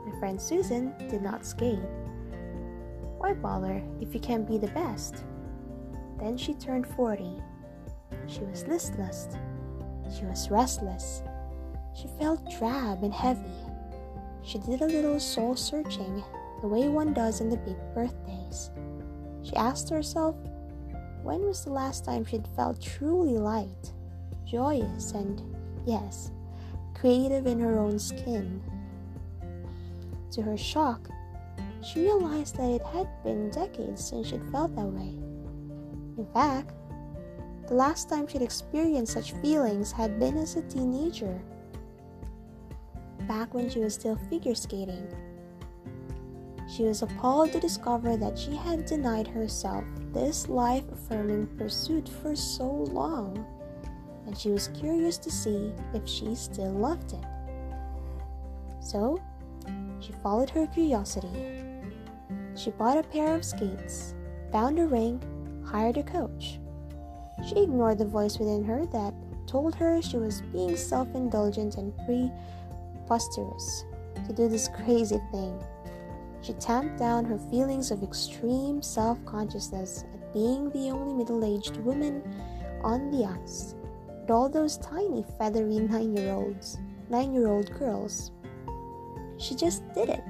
my 0.06 0.18
friend 0.18 0.40
Susan 0.40 0.94
did 1.08 1.22
not 1.22 1.44
skate. 1.44 1.80
Why 3.18 3.32
bother 3.32 3.82
if 4.00 4.14
you 4.14 4.20
can't 4.20 4.46
be 4.46 4.58
the 4.58 4.68
best? 4.68 5.24
Then 6.18 6.36
she 6.36 6.54
turned 6.54 6.86
40. 6.86 7.40
She 8.26 8.40
was 8.40 8.66
listless. 8.66 9.28
She 10.16 10.24
was 10.24 10.50
restless. 10.50 11.22
She 11.94 12.08
felt 12.18 12.48
drab 12.58 13.02
and 13.02 13.14
heavy. 13.14 13.63
She 14.44 14.58
did 14.58 14.82
a 14.82 14.86
little 14.86 15.18
soul 15.18 15.56
searching, 15.56 16.22
the 16.60 16.68
way 16.68 16.88
one 16.88 17.14
does 17.14 17.40
on 17.40 17.48
the 17.48 17.56
big 17.56 17.76
birthdays. 17.94 18.70
She 19.42 19.56
asked 19.56 19.88
herself 19.88 20.36
when 21.22 21.40
was 21.40 21.64
the 21.64 21.72
last 21.72 22.04
time 22.04 22.24
she'd 22.24 22.46
felt 22.54 22.82
truly 22.82 23.38
light, 23.38 23.92
joyous, 24.44 25.12
and, 25.12 25.42
yes, 25.86 26.30
creative 26.94 27.46
in 27.46 27.58
her 27.60 27.78
own 27.78 27.98
skin? 27.98 28.62
To 30.32 30.42
her 30.42 30.58
shock, 30.58 31.08
she 31.82 32.00
realized 32.00 32.56
that 32.56 32.70
it 32.70 32.82
had 32.82 33.08
been 33.22 33.50
decades 33.50 34.04
since 34.04 34.28
she'd 34.28 34.44
felt 34.52 34.76
that 34.76 34.84
way. 34.84 35.16
In 36.18 36.26
fact, 36.34 36.74
the 37.68 37.74
last 37.74 38.10
time 38.10 38.26
she'd 38.26 38.42
experienced 38.42 39.14
such 39.14 39.32
feelings 39.32 39.90
had 39.90 40.20
been 40.20 40.36
as 40.36 40.56
a 40.56 40.62
teenager, 40.62 41.40
back 43.26 43.54
when 43.54 43.68
she 43.68 43.80
was 43.80 43.94
still 43.94 44.16
figure 44.30 44.54
skating. 44.54 45.06
She 46.68 46.84
was 46.84 47.02
appalled 47.02 47.52
to 47.52 47.60
discover 47.60 48.16
that 48.16 48.38
she 48.38 48.56
had 48.56 48.86
denied 48.86 49.28
herself 49.28 49.84
this 50.12 50.48
life 50.48 50.84
affirming 50.90 51.46
pursuit 51.58 52.08
for 52.08 52.34
so 52.34 52.66
long, 52.68 53.44
and 54.26 54.36
she 54.36 54.50
was 54.50 54.68
curious 54.68 55.18
to 55.18 55.30
see 55.30 55.72
if 55.92 56.08
she 56.08 56.34
still 56.34 56.72
loved 56.72 57.12
it. 57.12 57.24
So, 58.80 59.20
she 60.00 60.12
followed 60.22 60.50
her 60.50 60.66
curiosity. 60.66 61.28
She 62.56 62.70
bought 62.70 62.98
a 62.98 63.02
pair 63.02 63.34
of 63.34 63.44
skates, 63.44 64.14
found 64.52 64.78
a 64.78 64.86
rink, 64.86 65.22
hired 65.64 65.96
a 65.96 66.02
coach. 66.02 66.58
She 67.46 67.62
ignored 67.62 67.98
the 67.98 68.04
voice 68.04 68.38
within 68.38 68.64
her 68.64 68.86
that 68.86 69.14
told 69.46 69.74
her 69.74 70.00
she 70.00 70.16
was 70.16 70.42
being 70.52 70.76
self 70.76 71.14
indulgent 71.14 71.76
and 71.76 71.96
preposterous 73.04 73.84
to 74.26 74.32
do 74.32 74.48
this 74.48 74.68
crazy 74.68 75.20
thing. 75.30 75.62
She 76.40 76.52
tamped 76.54 76.98
down 76.98 77.24
her 77.24 77.38
feelings 77.50 77.90
of 77.90 78.02
extreme 78.02 78.82
self 78.82 79.22
consciousness 79.24 80.04
at 80.14 80.32
being 80.32 80.70
the 80.70 80.90
only 80.90 81.14
middle 81.14 81.44
aged 81.44 81.76
woman 81.78 82.22
on 82.82 83.10
the 83.10 83.24
ice, 83.24 83.74
with 84.20 84.30
all 84.30 84.48
those 84.48 84.78
tiny, 84.78 85.24
feathery 85.38 85.78
nine 85.78 86.16
year 86.16 86.32
olds, 86.32 86.78
nine 87.08 87.32
year 87.32 87.48
old 87.48 87.70
girls. 87.78 88.30
She 89.38 89.54
just 89.54 89.82
did 89.94 90.08
it. 90.10 90.22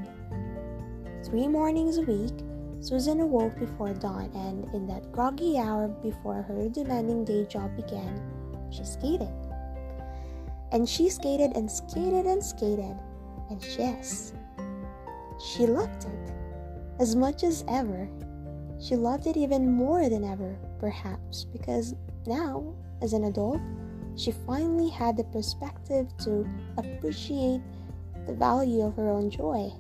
Three 1.24 1.48
mornings 1.48 1.98
a 1.98 2.02
week, 2.02 2.34
Susan 2.80 3.20
awoke 3.20 3.58
before 3.58 3.94
dawn, 3.94 4.30
and 4.34 4.72
in 4.74 4.86
that 4.86 5.10
groggy 5.10 5.58
hour 5.58 5.88
before 5.88 6.42
her 6.42 6.68
demanding 6.68 7.24
day 7.24 7.44
job 7.46 7.74
began, 7.76 8.20
she 8.70 8.84
skated. 8.84 9.43
And 10.72 10.88
she 10.88 11.08
skated 11.08 11.56
and 11.56 11.70
skated 11.70 12.26
and 12.26 12.42
skated, 12.42 12.96
and 13.50 13.64
yes, 13.78 14.32
she 15.40 15.66
loved 15.66 16.04
it 16.04 16.32
as 16.98 17.14
much 17.14 17.44
as 17.44 17.64
ever. 17.68 18.08
She 18.80 18.96
loved 18.96 19.26
it 19.26 19.36
even 19.36 19.72
more 19.72 20.08
than 20.08 20.24
ever, 20.24 20.56
perhaps, 20.78 21.44
because 21.44 21.94
now, 22.26 22.74
as 23.02 23.12
an 23.12 23.24
adult, 23.24 23.60
she 24.16 24.32
finally 24.32 24.88
had 24.88 25.16
the 25.16 25.24
perspective 25.24 26.08
to 26.18 26.48
appreciate 26.76 27.60
the 28.26 28.34
value 28.34 28.82
of 28.82 28.96
her 28.96 29.10
own 29.10 29.30
joy. 29.30 29.70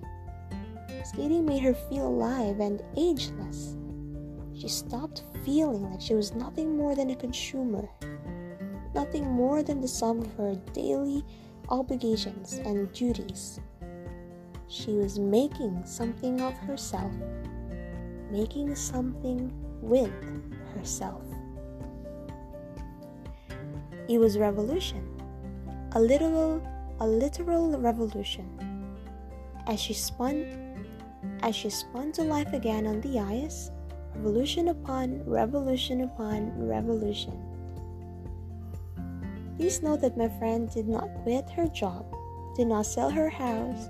Skating 1.04 1.44
made 1.44 1.62
her 1.62 1.74
feel 1.74 2.08
alive 2.08 2.60
and 2.60 2.82
ageless. 2.96 3.76
She 4.54 4.68
stopped 4.68 5.24
feeling 5.44 5.90
like 5.90 6.00
she 6.00 6.14
was 6.14 6.34
nothing 6.34 6.76
more 6.76 6.94
than 6.94 7.10
a 7.10 7.16
consumer, 7.16 7.88
nothing 8.94 9.30
more 9.30 9.62
than 9.62 9.80
the 9.80 9.88
sum 9.88 10.20
of 10.20 10.32
her 10.34 10.54
daily 10.72 11.24
obligations 11.68 12.54
and 12.54 12.92
duties. 12.92 13.60
She 14.68 14.92
was 14.92 15.18
making 15.18 15.84
something 15.84 16.40
of 16.40 16.54
herself, 16.58 17.12
making 18.30 18.74
something 18.74 19.52
with 19.80 20.12
herself. 20.74 21.22
It 24.08 24.18
was 24.18 24.38
revolution, 24.38 25.08
a 25.92 26.00
literal, 26.00 26.62
a 27.00 27.06
literal 27.06 27.78
revolution. 27.78 28.48
As 29.66 29.80
she 29.80 29.94
spun 29.94 30.60
as 31.40 31.56
she 31.56 31.70
spun 31.70 32.12
to 32.12 32.22
life 32.22 32.52
again 32.52 32.86
on 32.86 33.00
the 33.00 33.18
ice, 33.18 33.70
revolution 34.14 34.68
upon 34.68 35.24
revolution 35.24 36.02
upon 36.02 36.52
revolution. 36.56 37.53
Please 39.56 39.82
note 39.82 40.00
that 40.00 40.16
my 40.16 40.28
friend 40.38 40.70
did 40.70 40.88
not 40.88 41.08
quit 41.22 41.48
her 41.50 41.68
job, 41.68 42.04
did 42.56 42.66
not 42.66 42.86
sell 42.86 43.10
her 43.10 43.28
house, 43.28 43.88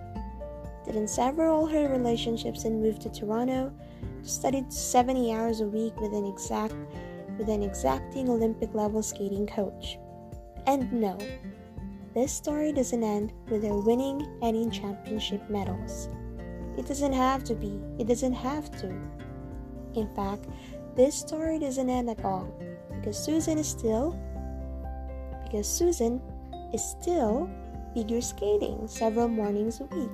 didn't 0.84 1.08
sever 1.08 1.46
all 1.46 1.66
her 1.66 1.88
relationships 1.88 2.64
and 2.64 2.82
move 2.82 2.98
to 2.98 3.10
Toronto 3.10 3.72
studied 4.24 4.72
70 4.72 5.32
hours 5.32 5.60
a 5.60 5.66
week 5.66 5.98
with 6.00 6.12
an 6.12 6.26
exact 6.26 6.74
with 7.38 7.48
an 7.48 7.62
exacting 7.62 8.28
Olympic 8.28 8.72
level 8.74 9.02
skating 9.02 9.46
coach. 9.46 9.98
And 10.66 10.92
no, 10.92 11.18
this 12.14 12.32
story 12.32 12.72
doesn't 12.72 13.02
end 13.02 13.32
with 13.50 13.64
her 13.64 13.78
winning 13.78 14.38
any 14.40 14.70
championship 14.70 15.48
medals. 15.50 16.08
It 16.78 16.86
doesn't 16.86 17.12
have 17.12 17.42
to 17.44 17.54
be. 17.54 17.80
It 17.98 18.06
doesn't 18.06 18.32
have 18.32 18.70
to. 18.80 18.86
In 19.94 20.08
fact, 20.14 20.46
this 20.94 21.14
story 21.16 21.58
doesn't 21.58 21.90
end 21.90 22.08
at 22.08 22.24
all 22.24 22.48
because 22.94 23.18
Susan 23.18 23.58
is 23.58 23.68
still 23.68 24.18
because 25.54 25.68
Susan 25.68 26.20
is 26.72 26.82
still 26.82 27.48
figure 27.94 28.20
skating 28.20 28.88
several 28.88 29.28
mornings 29.28 29.80
a 29.80 29.84
week. 29.94 30.10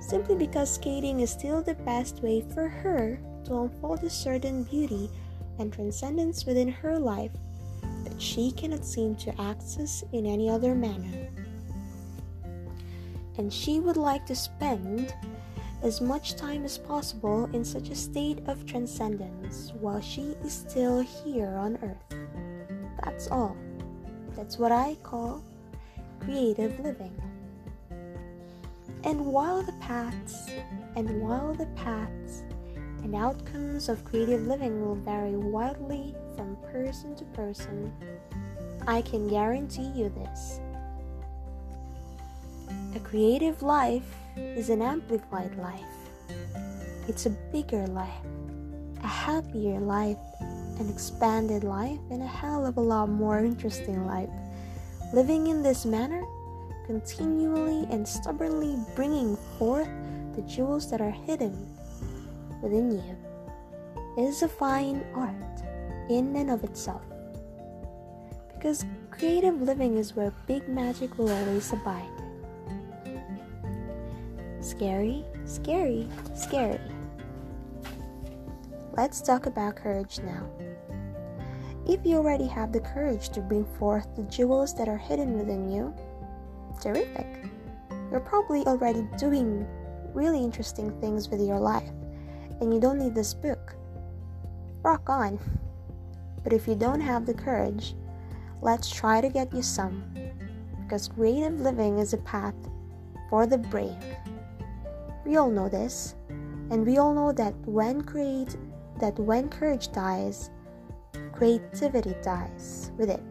Simply 0.00 0.34
because 0.34 0.74
skating 0.74 1.20
is 1.20 1.30
still 1.30 1.62
the 1.62 1.74
best 1.86 2.20
way 2.20 2.42
for 2.52 2.66
her 2.66 3.20
to 3.44 3.60
unfold 3.60 4.02
a 4.02 4.10
certain 4.10 4.64
beauty 4.64 5.08
and 5.60 5.72
transcendence 5.72 6.46
within 6.46 6.66
her 6.66 6.98
life 6.98 7.30
that 8.02 8.20
she 8.20 8.50
cannot 8.50 8.84
seem 8.84 9.14
to 9.22 9.40
access 9.40 10.02
in 10.12 10.26
any 10.26 10.50
other 10.50 10.74
manner. 10.74 11.30
And 13.38 13.52
she 13.52 13.78
would 13.78 13.96
like 13.96 14.26
to 14.26 14.34
spend 14.34 15.14
as 15.84 16.00
much 16.00 16.34
time 16.34 16.64
as 16.64 16.76
possible 16.76 17.48
in 17.52 17.64
such 17.64 17.90
a 17.90 17.94
state 17.94 18.40
of 18.48 18.66
transcendence 18.66 19.72
while 19.78 20.00
she 20.00 20.34
is 20.42 20.52
still 20.52 21.02
here 21.02 21.54
on 21.56 21.78
earth. 21.84 22.18
That's 23.04 23.28
all. 23.28 23.56
That's 24.36 24.58
what 24.58 24.72
I 24.72 24.96
call 25.02 25.42
creative 26.20 26.78
living. 26.80 27.14
And 29.04 29.26
while 29.26 29.62
the 29.62 29.72
paths 29.80 30.50
and 30.96 31.22
while 31.22 31.54
the 31.54 31.66
paths 31.76 32.42
and 33.02 33.14
outcomes 33.14 33.88
of 33.88 34.04
creative 34.04 34.42
living 34.42 34.80
will 34.80 34.96
vary 34.96 35.36
wildly 35.36 36.14
from 36.36 36.56
person 36.70 37.16
to 37.16 37.24
person, 37.26 37.92
I 38.86 39.02
can 39.02 39.28
guarantee 39.28 39.90
you 39.94 40.10
this. 40.10 40.60
A 42.94 43.00
creative 43.00 43.62
life 43.62 44.14
is 44.36 44.68
an 44.68 44.82
amplified 44.82 45.56
life. 45.56 45.80
It's 47.08 47.26
a 47.26 47.30
bigger 47.30 47.86
life, 47.86 48.24
a 49.02 49.06
happier 49.06 49.80
life, 49.80 50.18
an 50.80 50.88
expanded 50.88 51.62
life, 51.62 52.00
and 52.10 52.22
a 52.22 52.26
hell 52.26 52.64
of 52.66 52.78
a 52.78 52.80
lot 52.80 53.08
more 53.08 53.38
interesting 53.38 54.06
life. 54.06 54.30
Living 55.12 55.46
in 55.48 55.62
this 55.62 55.84
manner, 55.84 56.24
continually 56.86 57.86
and 57.90 58.08
stubbornly 58.08 58.76
bringing 58.96 59.36
forth 59.58 59.88
the 60.34 60.42
jewels 60.42 60.90
that 60.90 61.00
are 61.00 61.10
hidden 61.10 61.54
within 62.62 62.90
you, 62.90 63.16
is 64.18 64.42
a 64.42 64.48
fine 64.48 65.04
art 65.14 65.62
in 66.08 66.34
and 66.34 66.50
of 66.50 66.64
itself. 66.64 67.02
Because 68.54 68.84
creative 69.10 69.60
living 69.60 69.98
is 69.98 70.16
where 70.16 70.32
big 70.46 70.66
magic 70.68 71.16
will 71.18 71.30
always 71.30 71.72
abide. 71.72 72.08
Scary, 74.60 75.24
scary, 75.44 76.08
scary. 76.34 76.80
Let's 78.96 79.20
talk 79.20 79.46
about 79.46 79.76
courage 79.76 80.18
now. 80.18 80.48
If 81.90 82.06
you 82.06 82.18
already 82.18 82.46
have 82.46 82.70
the 82.70 82.78
courage 82.78 83.30
to 83.30 83.40
bring 83.40 83.64
forth 83.64 84.06
the 84.14 84.22
jewels 84.22 84.76
that 84.76 84.88
are 84.88 84.96
hidden 84.96 85.36
within 85.36 85.68
you, 85.68 85.92
terrific. 86.80 87.26
You're 88.12 88.20
probably 88.20 88.64
already 88.64 89.08
doing 89.18 89.66
really 90.14 90.38
interesting 90.38 90.92
things 91.00 91.28
with 91.28 91.40
your 91.40 91.58
life, 91.58 91.90
and 92.60 92.72
you 92.72 92.78
don't 92.78 93.00
need 93.00 93.16
this 93.16 93.34
book. 93.34 93.74
Rock 94.84 95.10
on. 95.10 95.40
But 96.44 96.52
if 96.52 96.68
you 96.68 96.76
don't 96.76 97.00
have 97.00 97.26
the 97.26 97.34
courage, 97.34 97.96
let's 98.62 98.88
try 98.88 99.20
to 99.20 99.28
get 99.28 99.52
you 99.52 99.60
some, 99.60 100.04
because 100.84 101.08
creative 101.08 101.60
living 101.60 101.98
is 101.98 102.12
a 102.12 102.18
path 102.18 102.54
for 103.28 103.46
the 103.46 103.58
brave. 103.58 103.98
We 105.26 105.38
all 105.38 105.50
know 105.50 105.68
this, 105.68 106.14
and 106.70 106.86
we 106.86 106.98
all 106.98 107.14
know 107.14 107.32
that 107.32 107.54
when 107.66 108.02
create 108.02 108.56
that 109.00 109.18
when 109.18 109.48
courage 109.48 109.90
dies, 109.90 110.50
creativity 111.40 112.14
dies 112.22 112.92
with 112.98 113.08
it. 113.08 113.22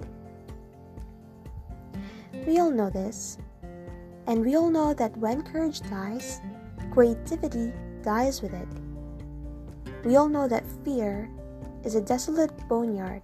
We 2.48 2.58
all 2.58 2.72
know 2.72 2.90
this, 2.90 3.38
and 4.26 4.44
we 4.44 4.56
all 4.56 4.72
know 4.72 4.96
that 4.96 5.16
when 5.18 5.44
courage 5.44 5.82
dies, 5.82 6.42
creativity 6.90 7.72
dies 8.02 8.42
with 8.42 8.52
it. 8.56 8.68
We 10.04 10.16
all 10.16 10.28
know 10.28 10.48
that 10.48 10.66
fear 10.84 11.30
is 11.84 11.94
a 11.94 12.02
desolate 12.02 12.50
boneyard 12.68 13.22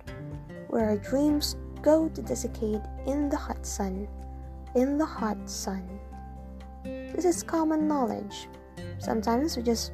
where 0.67 0.85
our 0.85 0.97
dreams 0.97 1.55
go 1.81 2.07
to 2.09 2.21
desiccate 2.21 2.85
in 3.07 3.27
the 3.27 3.37
hot 3.37 3.65
sun. 3.65 4.07
In 4.75 4.99
the 4.99 5.05
hot 5.05 5.49
sun. 5.49 5.81
This 6.83 7.25
is 7.25 7.41
common 7.41 7.87
knowledge. 7.87 8.47
Sometimes 8.99 9.57
we 9.57 9.63
just 9.63 9.93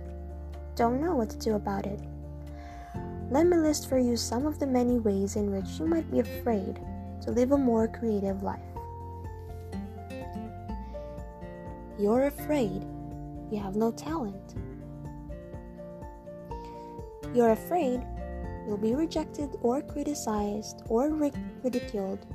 don't 0.76 1.00
know 1.00 1.16
what 1.16 1.30
to 1.30 1.38
do 1.38 1.56
about 1.56 1.86
it. 1.86 2.02
Let 3.32 3.48
me 3.48 3.56
list 3.56 3.88
for 3.88 3.98
you 3.98 4.18
some 4.18 4.46
of 4.46 4.60
the 4.60 4.68
many 4.68 5.00
ways 5.00 5.38
in 5.38 5.52
which 5.52 5.80
you 5.80 5.88
might 5.88 6.12
be 6.12 6.20
afraid 6.20 6.82
to 7.22 7.32
live 7.32 7.54
a 7.54 7.58
more 7.58 7.88
creative 7.88 8.44
life. 8.44 8.60
You're 11.98 12.26
afraid 12.26 12.84
you 13.50 13.58
have 13.58 13.78
no 13.78 13.94
talent. 13.94 14.56
You're 17.34 17.52
afraid 17.52 18.02
you'll 18.68 18.76
be 18.76 18.96
rejected 18.96 19.56
or 19.62 19.82
criticized 19.82 20.82
or 20.90 21.08
ridiculed 21.64 22.26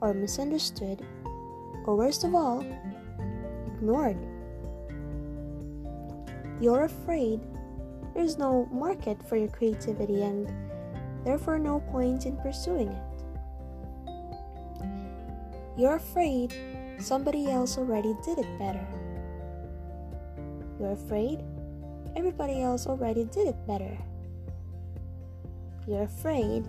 or 0.00 0.14
misunderstood 0.14 1.04
or 1.84 1.94
worst 1.94 2.24
of 2.24 2.34
all, 2.34 2.64
ignored. 3.66 4.16
You're 6.58 6.84
afraid 6.84 7.42
there's 8.14 8.38
no 8.38 8.66
market 8.70 9.22
for 9.28 9.36
your 9.36 9.48
creativity 9.48 10.22
and 10.22 10.52
therefore 11.24 11.58
no 11.58 11.80
point 11.80 12.26
in 12.26 12.36
pursuing 12.36 12.88
it. 12.88 13.02
You're 15.76 15.96
afraid 15.96 16.54
somebody 16.98 17.50
else 17.50 17.78
already 17.78 18.14
did 18.24 18.38
it 18.38 18.58
better. 18.58 18.86
You're 20.78 20.92
afraid 20.92 21.42
everybody 22.16 22.60
else 22.60 22.86
already 22.86 23.24
did 23.24 23.48
it 23.48 23.66
better. 23.66 23.96
You're 25.86 26.02
afraid 26.02 26.66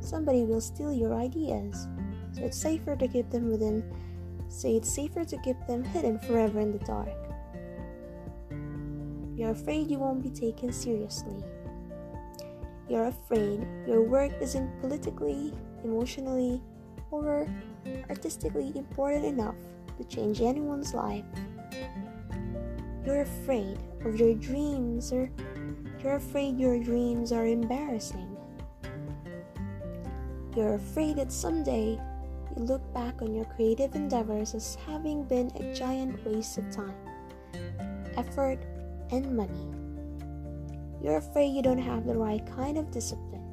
somebody 0.00 0.44
will 0.44 0.60
steal 0.60 0.92
your 0.92 1.14
ideas, 1.14 1.88
so 2.32 2.44
it's 2.44 2.56
safer 2.56 2.96
to 2.96 3.08
keep 3.08 3.28
them 3.30 3.50
within, 3.50 3.82
so 4.48 4.68
it's 4.68 4.88
safer 4.92 5.24
to 5.24 5.36
keep 5.38 5.56
them 5.66 5.82
hidden 5.82 6.18
forever 6.20 6.60
in 6.60 6.72
the 6.72 6.78
dark. 6.84 7.27
You're 9.38 9.52
afraid 9.52 9.88
you 9.88 10.00
won't 10.00 10.20
be 10.20 10.30
taken 10.30 10.72
seriously. 10.72 11.44
You're 12.88 13.06
afraid 13.06 13.64
your 13.86 14.02
work 14.02 14.32
isn't 14.40 14.80
politically, 14.80 15.54
emotionally, 15.84 16.60
or 17.12 17.46
artistically 18.10 18.72
important 18.74 19.26
enough 19.26 19.54
to 19.96 20.04
change 20.04 20.40
anyone's 20.40 20.92
life. 20.92 21.24
You're 23.06 23.22
afraid 23.22 23.78
of 24.04 24.18
your 24.18 24.34
dreams, 24.34 25.12
or 25.12 25.30
you're 26.02 26.16
afraid 26.16 26.58
your 26.58 26.82
dreams 26.82 27.30
are 27.30 27.46
embarrassing. 27.46 28.36
You're 30.56 30.74
afraid 30.74 31.14
that 31.18 31.30
someday 31.30 32.00
you 32.56 32.64
look 32.64 32.82
back 32.92 33.22
on 33.22 33.36
your 33.36 33.44
creative 33.44 33.94
endeavors 33.94 34.56
as 34.56 34.76
having 34.84 35.22
been 35.22 35.52
a 35.54 35.72
giant 35.72 36.26
waste 36.26 36.58
of 36.58 36.68
time, 36.72 36.96
effort, 38.16 38.58
and 39.10 39.36
money. 39.36 39.66
You're 41.02 41.18
afraid 41.18 41.54
you 41.54 41.62
don't 41.62 41.78
have 41.78 42.06
the 42.06 42.14
right 42.14 42.44
kind 42.56 42.76
of 42.76 42.90
discipline. 42.90 43.44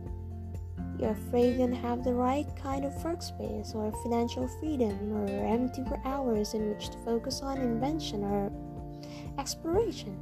You're 0.99 1.11
afraid 1.11 1.53
you 1.53 1.67
don't 1.67 1.73
have 1.73 2.03
the 2.03 2.13
right 2.13 2.47
kind 2.55 2.85
of 2.85 2.93
workspace 2.93 3.75
or 3.75 3.91
financial 4.03 4.47
freedom 4.59 5.11
or 5.13 5.45
empty 5.45 5.83
hours 6.05 6.53
in 6.53 6.69
which 6.69 6.89
to 6.89 6.97
focus 6.99 7.41
on 7.41 7.57
invention 7.57 8.23
or 8.23 8.51
exploration. 9.37 10.17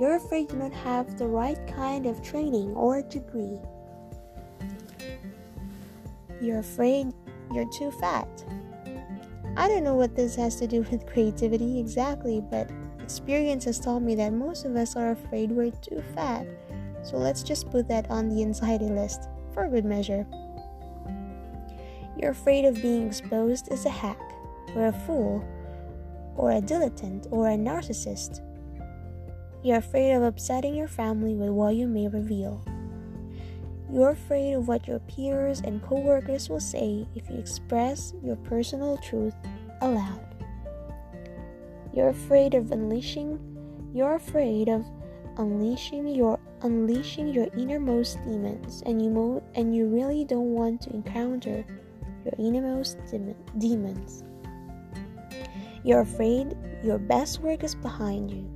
You're 0.00 0.16
afraid 0.16 0.50
you 0.50 0.58
don't 0.58 0.72
have 0.72 1.18
the 1.18 1.26
right 1.26 1.58
kind 1.68 2.06
of 2.06 2.22
training 2.22 2.74
or 2.74 3.02
degree. 3.02 3.58
You're 6.40 6.58
afraid 6.58 7.12
you're 7.52 7.70
too 7.70 7.90
fat. 7.92 8.28
I 9.56 9.68
don't 9.68 9.84
know 9.84 9.94
what 9.94 10.16
this 10.16 10.34
has 10.34 10.56
to 10.56 10.66
do 10.66 10.82
with 10.90 11.06
creativity 11.06 11.78
exactly, 11.78 12.42
but 12.50 12.68
Experience 13.04 13.66
has 13.66 13.78
taught 13.78 14.00
me 14.00 14.14
that 14.14 14.32
most 14.32 14.64
of 14.64 14.76
us 14.76 14.96
are 14.96 15.10
afraid 15.10 15.50
we're 15.50 15.70
too 15.70 16.02
fat, 16.14 16.46
so 17.02 17.18
let's 17.18 17.42
just 17.42 17.70
put 17.70 17.86
that 17.86 18.10
on 18.10 18.30
the 18.30 18.40
anxiety 18.40 18.86
list 19.00 19.28
for 19.52 19.68
good 19.68 19.84
measure. 19.84 20.26
You're 22.18 22.30
afraid 22.30 22.64
of 22.64 22.80
being 22.80 23.06
exposed 23.06 23.70
as 23.70 23.84
a 23.84 23.90
hack, 23.90 24.18
or 24.74 24.86
a 24.86 24.92
fool, 24.92 25.44
or 26.34 26.52
a 26.52 26.62
dilettante, 26.62 27.30
or 27.30 27.50
a 27.50 27.58
narcissist. 27.58 28.40
You're 29.62 29.78
afraid 29.78 30.14
of 30.14 30.22
upsetting 30.22 30.74
your 30.74 30.88
family 30.88 31.34
with 31.34 31.50
what 31.50 31.76
you 31.76 31.86
may 31.86 32.08
reveal. 32.08 32.64
You're 33.92 34.12
afraid 34.12 34.54
of 34.54 34.66
what 34.66 34.88
your 34.88 35.00
peers 35.00 35.60
and 35.60 35.82
coworkers 35.82 36.48
will 36.48 36.58
say 36.58 37.06
if 37.14 37.28
you 37.28 37.36
express 37.36 38.14
your 38.22 38.36
personal 38.36 38.96
truth 38.96 39.34
aloud. 39.82 40.33
You're 41.94 42.08
afraid 42.08 42.54
of 42.54 42.72
unleashing 42.72 43.38
you're 43.94 44.16
afraid 44.16 44.68
of 44.68 44.84
unleashing 45.38 46.08
your 46.08 46.40
unleashing 46.62 47.28
your 47.28 47.46
innermost 47.56 48.18
demons 48.24 48.82
and 48.86 49.00
you 49.00 49.08
mo- 49.08 49.42
and 49.54 49.74
you 49.74 49.86
really 49.86 50.24
don't 50.24 50.52
want 50.52 50.80
to 50.82 50.90
encounter 50.90 51.64
your 52.24 52.34
innermost 52.38 52.98
dem- 53.12 53.36
demons. 53.58 54.24
You're 55.84 56.00
afraid 56.00 56.56
your 56.82 56.98
best 56.98 57.40
work 57.40 57.62
is 57.62 57.76
behind 57.76 58.32
you. 58.32 58.50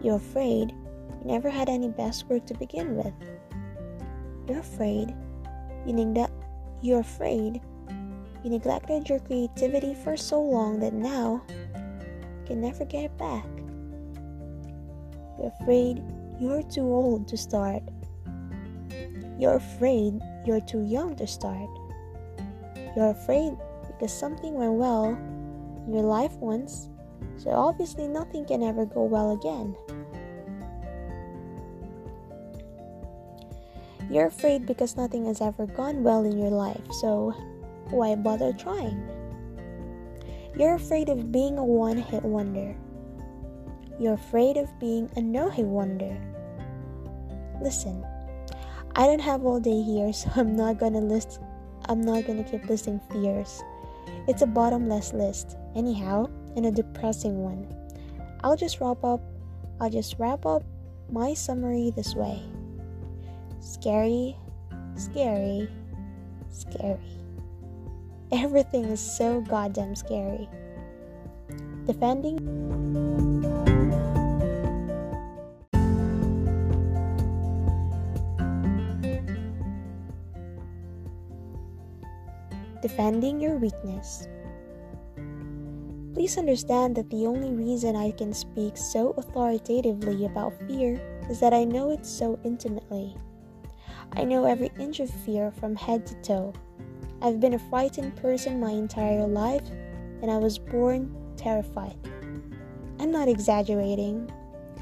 You're 0.00 0.16
afraid 0.16 0.70
you 0.70 1.24
never 1.24 1.50
had 1.50 1.68
any 1.68 1.88
best 1.88 2.28
work 2.28 2.46
to 2.46 2.54
begin 2.54 2.96
with. 2.96 3.14
You're 4.46 4.60
afraid 4.60 5.12
you 5.84 5.92
neglect 5.92 6.32
you're 6.82 7.00
afraid 7.00 7.60
you 8.44 8.50
neglected 8.50 9.08
your 9.08 9.18
creativity 9.18 9.94
for 9.94 10.16
so 10.16 10.40
long 10.40 10.78
that 10.80 10.94
now 10.94 11.42
can 12.50 12.60
never 12.60 12.84
get 12.84 13.16
back. 13.16 13.46
You're 15.38 15.54
afraid 15.62 16.02
you're 16.40 16.64
too 16.64 16.82
old 16.82 17.28
to 17.28 17.36
start. 17.36 17.80
You're 19.38 19.54
afraid 19.54 20.18
you're 20.44 20.60
too 20.60 20.82
young 20.82 21.14
to 21.14 21.28
start. 21.28 21.70
You're 22.96 23.10
afraid 23.10 23.52
because 23.86 24.12
something 24.12 24.54
went 24.54 24.72
well 24.72 25.14
in 25.86 25.94
your 25.94 26.02
life 26.02 26.32
once, 26.42 26.88
so 27.36 27.50
obviously 27.50 28.08
nothing 28.08 28.44
can 28.44 28.64
ever 28.64 28.84
go 28.84 29.04
well 29.04 29.30
again. 29.38 29.76
You're 34.10 34.26
afraid 34.26 34.66
because 34.66 34.96
nothing 34.96 35.26
has 35.26 35.40
ever 35.40 35.66
gone 35.66 36.02
well 36.02 36.24
in 36.24 36.36
your 36.36 36.50
life, 36.50 36.82
so 36.98 37.30
why 37.90 38.16
bother 38.16 38.52
trying? 38.52 39.19
You're 40.56 40.74
afraid 40.74 41.08
of 41.08 41.30
being 41.30 41.58
a 41.58 41.64
one 41.64 41.96
hit 41.96 42.24
wonder. 42.24 42.76
You're 43.98 44.14
afraid 44.14 44.56
of 44.56 44.68
being 44.80 45.10
a 45.16 45.20
no 45.20 45.48
hit 45.48 45.66
wonder. 45.66 46.16
Listen, 47.62 48.04
I 48.96 49.06
don't 49.06 49.20
have 49.20 49.44
all 49.44 49.60
day 49.60 49.82
here, 49.82 50.12
so 50.12 50.30
I'm 50.34 50.56
not 50.56 50.78
gonna 50.78 51.00
list. 51.00 51.40
I'm 51.88 52.00
not 52.00 52.26
gonna 52.26 52.44
keep 52.44 52.68
listing 52.68 53.00
fears. 53.12 53.62
It's 54.26 54.42
a 54.42 54.46
bottomless 54.46 55.12
list, 55.12 55.56
anyhow, 55.74 56.28
and 56.56 56.66
a 56.66 56.70
depressing 56.70 57.42
one. 57.42 57.66
I'll 58.42 58.56
just 58.56 58.80
wrap 58.80 59.04
up. 59.04 59.20
I'll 59.80 59.90
just 59.90 60.16
wrap 60.18 60.44
up 60.46 60.62
my 61.10 61.34
summary 61.34 61.92
this 61.94 62.14
way. 62.14 62.42
Scary, 63.60 64.36
scary, 64.94 65.68
scary. 66.50 67.19
Everything 68.32 68.84
is 68.84 69.00
so 69.00 69.40
goddamn 69.40 69.96
scary. 69.96 70.48
Defending. 71.84 72.38
Defending 82.80 83.40
your 83.40 83.56
weakness. 83.56 84.28
Please 86.14 86.38
understand 86.38 86.94
that 86.96 87.10
the 87.10 87.26
only 87.26 87.50
reason 87.50 87.96
I 87.96 88.12
can 88.12 88.32
speak 88.32 88.76
so 88.76 89.10
authoritatively 89.18 90.26
about 90.26 90.54
fear 90.68 91.02
is 91.28 91.40
that 91.40 91.52
I 91.52 91.64
know 91.64 91.90
it 91.90 92.06
so 92.06 92.38
intimately. 92.44 93.16
I 94.12 94.22
know 94.22 94.44
every 94.44 94.70
inch 94.78 95.00
of 95.00 95.10
fear 95.10 95.50
from 95.50 95.74
head 95.74 96.06
to 96.06 96.14
toe. 96.22 96.52
I've 97.22 97.40
been 97.40 97.54
a 97.54 97.58
frightened 97.58 98.16
person 98.16 98.60
my 98.60 98.70
entire 98.70 99.26
life, 99.26 99.68
and 100.22 100.30
I 100.30 100.38
was 100.38 100.58
born 100.58 101.14
terrified. 101.36 101.96
I'm 102.98 103.10
not 103.10 103.28
exaggerating. 103.28 104.30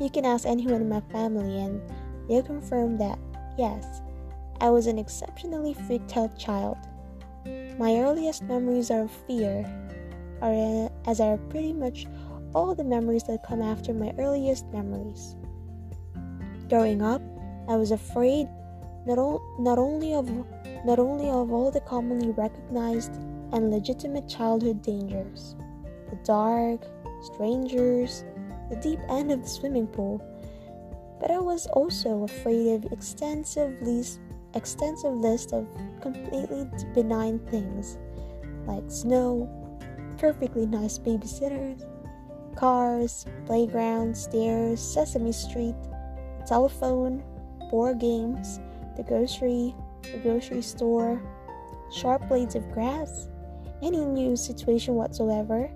You 0.01 0.11
can 0.11 0.25
ask 0.25 0.47
anyone 0.47 0.81
in 0.81 0.89
my 0.89 1.01
family, 1.13 1.59
and 1.59 1.81
they'll 2.29 2.43
confirm 2.43 2.99
that, 2.99 3.19
yes, 3.57 4.03
I 4.61 4.71
was 4.71 4.87
an 4.87 4.99
exceptionally 4.99 5.75
freaked 5.75 6.17
out 6.17 6.39
child. 6.39 6.79
My 7.79 7.97
earliest 7.97 8.43
memories 8.43 8.91
are 8.91 9.03
of 9.03 9.11
fear 9.27 9.65
are 10.41 10.53
uh, 10.53 10.89
as 11.07 11.21
are 11.21 11.37
pretty 11.51 11.73
much 11.73 12.07
all 12.55 12.75
the 12.75 12.85
memories 12.85 13.25
that 13.25 13.43
come 13.43 13.63
after 13.63 13.93
my 13.93 14.13
earliest 14.19 14.67
memories. 14.73 15.37
Growing 16.69 17.03
up, 17.03 17.23
I 17.69 17.77
was 17.77 17.91
afraid 17.91 18.49
not, 19.09 19.19
o- 19.19 19.43
not 19.59 19.79
only 19.79 20.13
of 20.15 20.31
not 20.85 20.99
only 20.99 21.29
of 21.29 21.51
all 21.51 21.71
the 21.71 21.81
commonly 21.81 22.31
recognized 22.31 23.15
and 23.53 23.71
legitimate 23.71 24.29
childhood 24.29 24.83
dangers 24.83 25.57
the 26.11 26.17
dark, 26.25 26.87
strangers, 27.23 28.25
the 28.71 28.77
deep 28.77 28.99
end 29.09 29.31
of 29.31 29.43
the 29.43 29.49
swimming 29.49 29.87
pool, 29.87 30.23
but 31.21 31.31
I 31.31 31.39
was 31.39 31.67
also 31.69 32.25
afraid 32.25 32.69
of 32.73 32.93
extensive 32.93 33.81
list, 33.83 34.21
extensive 34.55 35.13
list 35.13 35.53
of 35.53 35.67
completely 36.01 36.67
benign 36.95 37.39
things 37.51 37.99
like 38.67 38.85
snow, 38.89 39.49
perfectly 40.17 40.67
nice 40.67 40.99
babysitters, 40.99 41.85
cars, 42.57 43.27
playgrounds, 43.47 44.23
stairs, 44.23 44.81
Sesame 44.81 45.33
Street, 45.33 45.77
telephone, 46.47 47.23
board 47.71 47.99
games, 47.99 48.61
the 48.99 49.05
grocery, 49.05 49.75
the 50.03 50.19
grocery 50.19 50.61
store, 50.61 51.23
sharp 51.91 52.29
blades 52.29 52.55
of 52.55 52.71
grass, 52.73 53.29
any 53.81 54.05
new 54.05 54.37
situation 54.37 54.95
whatsoever, 54.95 55.71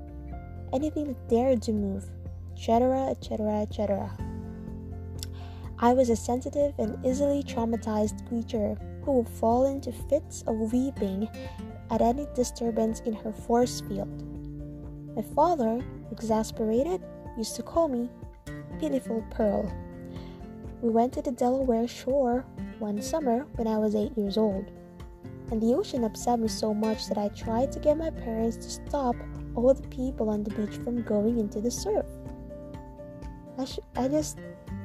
anything 0.74 1.06
that 1.06 1.28
dared 1.28 1.62
to 1.62 1.72
move, 1.72 2.04
etc., 2.52 3.06
etc., 3.08 3.62
etc. 3.62 4.10
I 5.78 5.94
was 5.94 6.10
a 6.10 6.16
sensitive 6.16 6.74
and 6.78 6.98
easily 7.06 7.42
traumatized 7.42 8.28
creature 8.28 8.76
who 9.04 9.12
would 9.12 9.28
fall 9.28 9.66
into 9.66 9.92
fits 9.92 10.42
of 10.46 10.72
weeping 10.72 11.28
at 11.90 12.02
any 12.02 12.26
disturbance 12.34 13.00
in 13.00 13.12
her 13.14 13.32
force 13.32 13.80
field. 13.82 14.24
My 15.14 15.22
father, 15.34 15.80
exasperated, 16.10 17.02
used 17.36 17.54
to 17.56 17.62
call 17.62 17.88
me 17.88 18.10
Pitiful 18.80 19.24
Pearl. 19.30 19.70
We 20.82 20.88
went 20.88 21.12
to 21.12 21.22
the 21.22 21.30
Delaware 21.30 21.86
shore 21.86 22.44
one 22.80 23.00
summer 23.00 23.46
when 23.54 23.68
I 23.68 23.78
was 23.78 23.94
eight 23.94 24.18
years 24.18 24.36
old, 24.36 24.72
and 25.52 25.62
the 25.62 25.74
ocean 25.74 26.02
upset 26.02 26.40
me 26.40 26.48
so 26.48 26.74
much 26.74 27.06
that 27.06 27.16
I 27.16 27.28
tried 27.28 27.70
to 27.70 27.78
get 27.78 27.96
my 27.96 28.10
parents 28.10 28.56
to 28.56 28.68
stop 28.68 29.14
all 29.54 29.72
the 29.72 29.86
people 29.86 30.28
on 30.28 30.42
the 30.42 30.50
beach 30.50 30.76
from 30.82 31.02
going 31.02 31.38
into 31.38 31.60
the 31.60 31.70
surf. 31.70 32.04
I, 33.56 33.64
sh- 33.64 33.78
I 33.94 34.08
just 34.08 34.40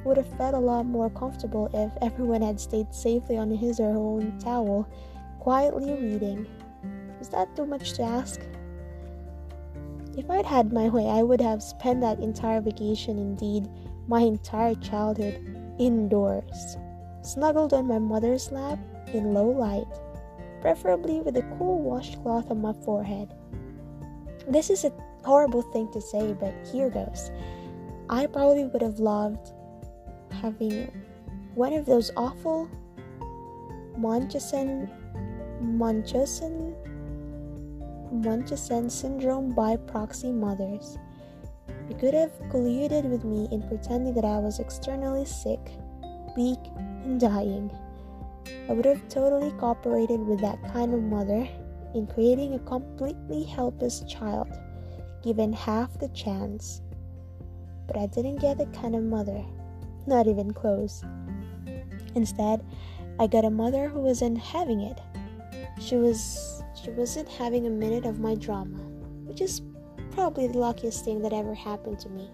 would 0.06 0.18
have 0.18 0.38
felt 0.38 0.54
a 0.54 0.60
lot 0.60 0.86
more 0.86 1.10
comfortable 1.10 1.68
if 1.74 1.92
everyone 2.04 2.44
had 2.44 2.60
stayed 2.60 2.94
safely 2.94 3.36
on 3.36 3.50
his 3.50 3.80
or 3.80 3.92
her 3.92 3.98
own 3.98 4.38
towel, 4.38 4.88
quietly 5.40 5.94
reading. 5.94 6.46
Is 7.20 7.30
that 7.30 7.56
too 7.56 7.66
much 7.66 7.94
to 7.94 8.04
ask? 8.04 8.40
If 10.16 10.30
I'd 10.30 10.46
had 10.46 10.72
my 10.72 10.90
way, 10.90 11.08
I 11.08 11.24
would 11.24 11.42
have 11.42 11.64
spent 11.64 12.02
that 12.02 12.20
entire 12.20 12.62
vacation, 12.62 13.18
indeed, 13.18 13.68
my 14.08 14.22
entire 14.22 14.76
childhood, 14.76 15.67
indoors, 15.80 16.78
snuggled 17.22 17.74
on 17.74 17.88
my 17.88 18.00
mother's 18.00 18.52
lap 18.52 18.80
in 19.14 19.34
low 19.34 19.50
light, 19.50 19.88
preferably 20.62 21.22
with 21.22 21.38
a 21.38 21.44
cool 21.58 21.82
washcloth 21.82 22.50
on 22.52 22.62
my 22.62 22.74
forehead. 22.86 23.34
This 24.48 24.70
is 24.70 24.86
a 24.86 24.94
horrible 25.24 25.62
thing 25.62 25.92
to 25.92 26.02
say, 26.02 26.34
but 26.34 26.54
here 26.72 26.90
goes. 26.90 27.32
I 28.10 28.28
probably 28.28 28.66
would 28.66 28.82
have 28.82 29.00
loved 29.00 29.52
having 30.32 30.92
one 31.56 31.74
of 31.74 31.86
those 31.86 32.12
awful 32.16 32.70
Munchausen 33.98 34.90
Munchausen 35.60 36.76
Munchausen 38.12 38.90
syndrome 38.90 39.54
by 39.54 39.76
proxy 39.76 40.32
mothers. 40.32 40.98
You 41.90 41.96
could 41.96 42.14
have 42.14 42.32
colluded 42.50 43.06
with 43.06 43.24
me 43.24 43.48
in 43.52 43.68
pretending 43.68 44.14
that 44.16 44.26
I 44.26 44.40
was 44.40 44.60
externally 44.60 45.26
sick, 45.26 45.60
weak, 46.36 46.60
and 47.04 47.20
dying. 47.20 47.72
I 48.70 48.74
would 48.74 48.86
have 48.86 49.08
totally 49.08 49.52
cooperated 49.52 50.20
with 50.20 50.42
that 50.42 50.62
kind 50.74 50.94
of 50.94 51.02
mother 51.02 51.48
in 51.96 52.08
creating 52.08 52.54
a 52.54 52.60
completely 52.60 53.44
helpless 53.44 54.04
child, 54.08 54.48
given 55.24 55.54
half 55.54 55.98
the 56.00 56.10
chance. 56.10 56.82
But 57.88 57.98
I 57.98 58.08
didn't 58.08 58.42
get 58.42 58.58
that 58.58 58.74
kind 58.74 58.96
of 58.96 59.04
mother, 59.04 59.44
not 60.06 60.28
even 60.28 60.52
close. 60.52 61.04
Instead, 62.16 62.66
I 63.20 63.28
got 63.28 63.46
a 63.46 63.50
mother 63.50 63.88
who 63.88 64.02
wasn't 64.02 64.38
having 64.38 64.82
it. 64.82 65.00
She 65.80 65.96
was 65.96 66.62
she 66.76 66.92
wasn't 66.92 67.30
having 67.30 67.66
a 67.66 67.70
minute 67.70 68.06
of 68.06 68.20
my 68.20 68.36
drama, 68.36 68.78
which 69.26 69.42
is 69.42 69.62
probably 70.18 70.48
the 70.48 70.58
luckiest 70.58 71.06
thing 71.06 71.22
that 71.22 71.32
ever 71.32 71.54
happened 71.54 72.00
to 72.00 72.10
me. 72.10 72.32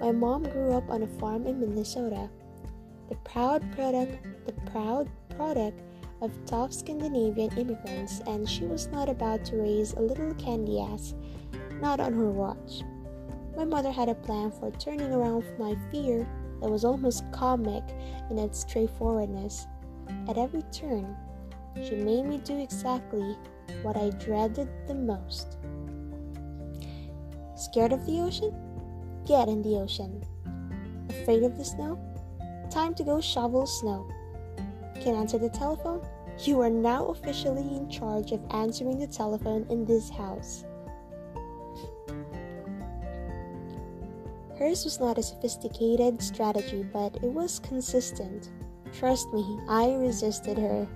My 0.00 0.12
mom 0.12 0.44
grew 0.44 0.70
up 0.72 0.88
on 0.88 1.02
a 1.02 1.08
farm 1.18 1.48
in 1.48 1.58
Minnesota, 1.58 2.30
the 3.08 3.16
proud 3.16 3.60
product 3.72 4.24
the 4.46 4.52
proud 4.70 5.10
product 5.36 5.80
of 6.20 6.30
tough 6.46 6.72
Scandinavian 6.72 7.50
immigrants, 7.58 8.20
and 8.28 8.48
she 8.48 8.64
was 8.66 8.86
not 8.86 9.08
about 9.08 9.44
to 9.46 9.56
raise 9.56 9.94
a 9.94 10.00
little 10.00 10.32
candy 10.34 10.80
ass, 10.80 11.14
not 11.80 11.98
on 11.98 12.12
her 12.12 12.30
watch. 12.30 12.82
My 13.56 13.64
mother 13.64 13.90
had 13.90 14.08
a 14.08 14.14
plan 14.14 14.52
for 14.52 14.70
turning 14.70 15.12
around 15.12 15.44
my 15.58 15.74
fear 15.90 16.24
that 16.60 16.70
was 16.70 16.84
almost 16.84 17.24
comic 17.32 17.82
in 18.30 18.38
its 18.38 18.60
straightforwardness. 18.60 19.66
At 20.28 20.38
every 20.38 20.62
turn, 20.70 21.16
she 21.82 21.96
made 21.96 22.26
me 22.26 22.38
do 22.38 22.60
exactly 22.60 23.36
what 23.82 23.96
I 23.96 24.10
dreaded 24.10 24.68
the 24.86 24.94
most. 24.94 25.58
Scared 27.62 27.92
of 27.92 28.04
the 28.06 28.18
ocean? 28.18 28.52
Get 29.24 29.46
in 29.46 29.62
the 29.62 29.76
ocean. 29.76 30.24
Afraid 31.08 31.44
of 31.44 31.56
the 31.56 31.64
snow? 31.64 31.96
Time 32.72 32.92
to 32.94 33.04
go 33.04 33.20
shovel 33.20 33.66
snow. 33.66 34.10
Can 35.00 35.14
answer 35.14 35.38
the 35.38 35.48
telephone? 35.48 36.04
You 36.38 36.60
are 36.60 36.68
now 36.68 37.06
officially 37.06 37.76
in 37.76 37.88
charge 37.88 38.32
of 38.32 38.40
answering 38.50 38.98
the 38.98 39.06
telephone 39.06 39.64
in 39.70 39.84
this 39.84 40.10
house. 40.10 40.64
Hers 44.58 44.84
was 44.84 44.98
not 44.98 45.18
a 45.18 45.22
sophisticated 45.22 46.20
strategy, 46.20 46.84
but 46.92 47.14
it 47.22 47.30
was 47.30 47.60
consistent. 47.60 48.50
Trust 48.92 49.32
me, 49.32 49.60
I 49.68 49.94
resisted 49.94 50.58
her. 50.58 50.88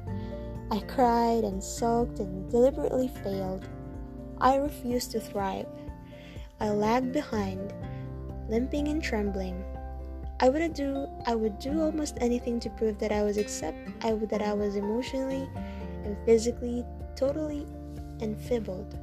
I 0.72 0.81
cried 0.81 1.44
and 1.44 1.62
sulked 1.62 2.18
and 2.18 2.50
deliberately 2.50 3.07
failed. 3.22 3.68
I 4.38 4.57
refused 4.57 5.12
to 5.12 5.20
thrive. 5.20 5.68
I 6.61 6.71
lagged 6.71 7.12
behind, 7.12 7.75
limping 8.49 8.88
and 8.88 9.03
trembling. 9.03 9.62
I 10.40 10.49
would 10.49 10.75
do 10.75 11.09
I 11.27 11.35
would 11.35 11.59
do 11.59 11.81
almost 11.81 12.19
anything 12.21 12.61
to 12.61 12.71
prove 12.71 12.99
that 12.99 13.12
I 13.12 13.23
was 13.23 13.37
except 13.37 13.79
I 14.03 14.12
would 14.12 14.29
that 14.31 14.42
I 14.42 14.53
was 14.53 14.77
emotionally 14.77 15.49
and 16.05 16.16
physically 16.25 16.85
totally 17.14 17.66
enfeebled. 18.21 18.99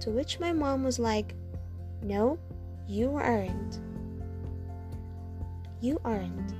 To 0.00 0.10
which 0.10 0.38
my 0.40 0.52
mom 0.52 0.84
was 0.84 0.98
like, 0.98 1.34
"No, 2.02 2.38
you 2.86 3.14
aren't. 3.16 3.80
You 5.80 6.00
aren't." 6.04 6.54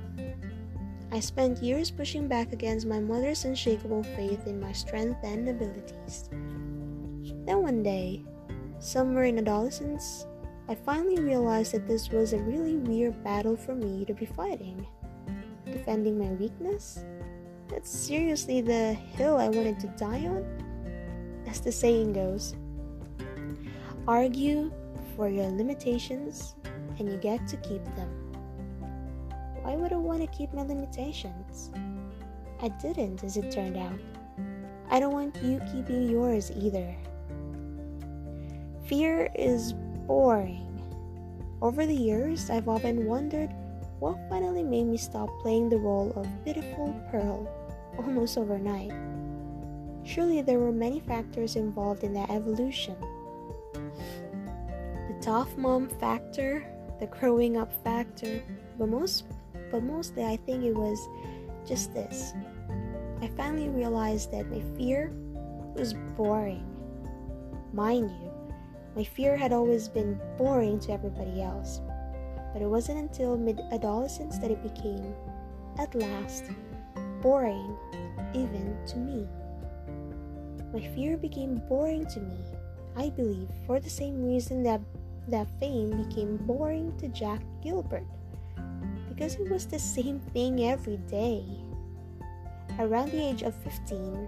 I 1.11 1.19
spent 1.19 1.63
years 1.63 1.91
pushing 1.91 2.27
back 2.27 2.51
against 2.51 2.87
my 2.87 2.99
mother's 2.99 3.45
unshakable 3.45 4.03
faith 4.03 4.47
in 4.47 4.59
my 4.59 4.73
strength 4.73 5.23
and 5.23 5.47
abilities. 5.47 6.29
Then 7.45 7.61
one 7.61 7.83
day, 7.83 8.23
somewhere 8.79 9.25
in 9.25 9.37
adolescence, 9.37 10.25
I 10.67 10.75
finally 10.75 11.21
realized 11.21 11.73
that 11.73 11.87
this 11.87 12.09
was 12.09 12.33
a 12.33 12.39
really 12.39 12.77
weird 12.77 13.23
battle 13.23 13.55
for 13.55 13.75
me 13.75 14.05
to 14.05 14.13
be 14.13 14.25
fighting. 14.25 14.85
Defending 15.65 16.17
my 16.17 16.33
weakness? 16.33 17.03
That's 17.67 17.89
seriously 17.89 18.61
the 18.61 18.93
hill 18.93 19.37
I 19.37 19.47
wanted 19.47 19.79
to 19.81 19.87
die 19.97 20.25
on? 20.25 21.43
As 21.47 21.59
the 21.59 21.71
saying 21.71 22.13
goes, 22.13 22.55
argue 24.07 24.71
for 25.15 25.29
your 25.29 25.47
limitations 25.49 26.55
and 26.99 27.09
you 27.09 27.17
get 27.17 27.47
to 27.47 27.57
keep 27.57 27.83
them. 27.95 28.09
Why 29.61 29.75
would 29.75 29.93
I 29.93 29.97
want 29.97 30.21
to 30.21 30.37
keep 30.37 30.53
my 30.53 30.61
limitations? 30.61 31.71
I 32.61 32.69
didn't, 32.69 33.23
as 33.23 33.37
it 33.37 33.51
turned 33.51 33.77
out. 33.77 33.99
I 34.89 34.99
don't 34.99 35.13
want 35.13 35.35
you 35.43 35.59
keeping 35.71 36.09
yours 36.09 36.51
either. 36.55 36.95
Fear 38.87 39.29
is 39.33 39.73
boring. 40.05 40.61
Over 41.59 41.87
the 41.87 41.95
years, 41.95 42.51
I've 42.51 42.69
often 42.69 43.07
wondered 43.07 43.49
what 43.97 44.19
finally 44.29 44.61
made 44.61 44.85
me 44.85 44.97
stop 44.97 45.27
playing 45.41 45.69
the 45.69 45.77
role 45.77 46.13
of 46.15 46.27
pitiful 46.45 46.93
pearl 47.09 47.49
almost 47.97 48.37
overnight. 48.37 48.91
Surely 50.03 50.43
there 50.43 50.59
were 50.59 50.71
many 50.71 50.99
factors 50.99 51.55
involved 51.55 52.03
in 52.03 52.13
that 52.13 52.29
evolution. 52.29 52.95
The 53.73 55.17
tough 55.19 55.57
mom 55.57 55.89
factor, 55.89 56.63
the 56.99 57.07
growing 57.07 57.57
up 57.57 57.71
factor, 57.83 58.43
but 58.77 58.89
most 58.89 59.25
but 59.71 59.81
mostly 59.81 60.23
I 60.23 60.37
think 60.45 60.63
it 60.63 60.75
was 60.75 60.99
just 61.65 61.91
this. 61.95 62.33
I 63.19 63.27
finally 63.35 63.69
realized 63.69 64.31
that 64.31 64.51
my 64.51 64.61
fear 64.77 65.11
was 65.73 65.95
boring. 66.15 66.63
Mind 67.73 68.11
you, 68.11 68.24
my 68.95 69.03
fear 69.03 69.35
had 69.35 69.51
always 69.51 69.89
been 69.89 70.19
boring 70.37 70.79
to 70.79 70.93
everybody 70.93 71.41
else, 71.41 71.81
but 72.53 72.61
it 72.61 72.67
wasn't 72.67 72.97
until 72.97 73.37
mid 73.37 73.59
adolescence 73.71 74.37
that 74.39 74.51
it 74.51 74.63
became, 74.63 75.13
at 75.77 75.93
last, 75.93 76.45
boring 77.21 77.77
even 78.33 78.77
to 78.87 78.97
me. 78.97 79.27
My 80.73 80.79
fear 80.95 81.17
became 81.17 81.61
boring 81.67 82.05
to 82.07 82.19
me, 82.21 82.37
I 82.95 83.09
believe, 83.09 83.49
for 83.67 83.79
the 83.79 83.89
same 83.89 84.23
reason 84.23 84.63
that, 84.63 84.81
that 85.27 85.47
fame 85.59 86.07
became 86.07 86.37
boring 86.37 86.97
to 86.97 87.07
Jack 87.09 87.41
Gilbert 87.61 88.07
because 89.09 89.35
it 89.35 89.49
was 89.49 89.65
the 89.65 89.79
same 89.79 90.19
thing 90.33 90.65
every 90.65 90.97
day. 91.09 91.43
Around 92.79 93.11
the 93.11 93.23
age 93.23 93.41
of 93.43 93.55
15, 93.63 94.27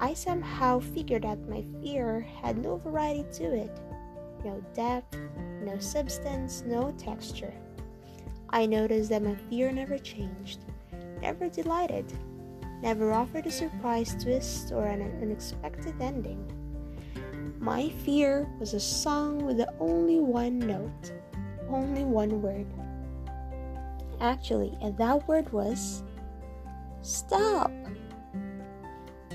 I 0.00 0.14
somehow 0.14 0.78
figured 0.78 1.24
out 1.24 1.48
my 1.48 1.64
fear 1.82 2.20
had 2.42 2.58
no 2.58 2.76
variety 2.76 3.24
to 3.38 3.54
it 3.54 3.80
no 4.44 4.62
depth, 4.74 5.18
no 5.62 5.78
substance, 5.78 6.62
no 6.64 6.92
texture. 6.92 7.52
I 8.50 8.66
noticed 8.66 9.10
that 9.10 9.22
my 9.22 9.34
fear 9.50 9.72
never 9.72 9.98
changed, 9.98 10.60
never 11.20 11.48
delighted, 11.48 12.12
never 12.82 13.12
offered 13.12 13.46
a 13.46 13.50
surprise 13.50 14.16
twist 14.22 14.72
or 14.72 14.86
an 14.86 15.02
unexpected 15.22 16.00
ending. 16.00 16.40
My 17.58 17.88
fear 18.04 18.48
was 18.58 18.74
a 18.74 18.80
song 18.80 19.44
with 19.44 19.60
only 19.80 20.20
one 20.20 20.58
note, 20.58 21.12
only 21.68 22.04
one 22.04 22.40
word. 22.40 22.66
Actually, 24.20 24.76
and 24.80 24.96
that 24.98 25.26
word 25.28 25.52
was 25.52 26.02
stop. 27.02 27.70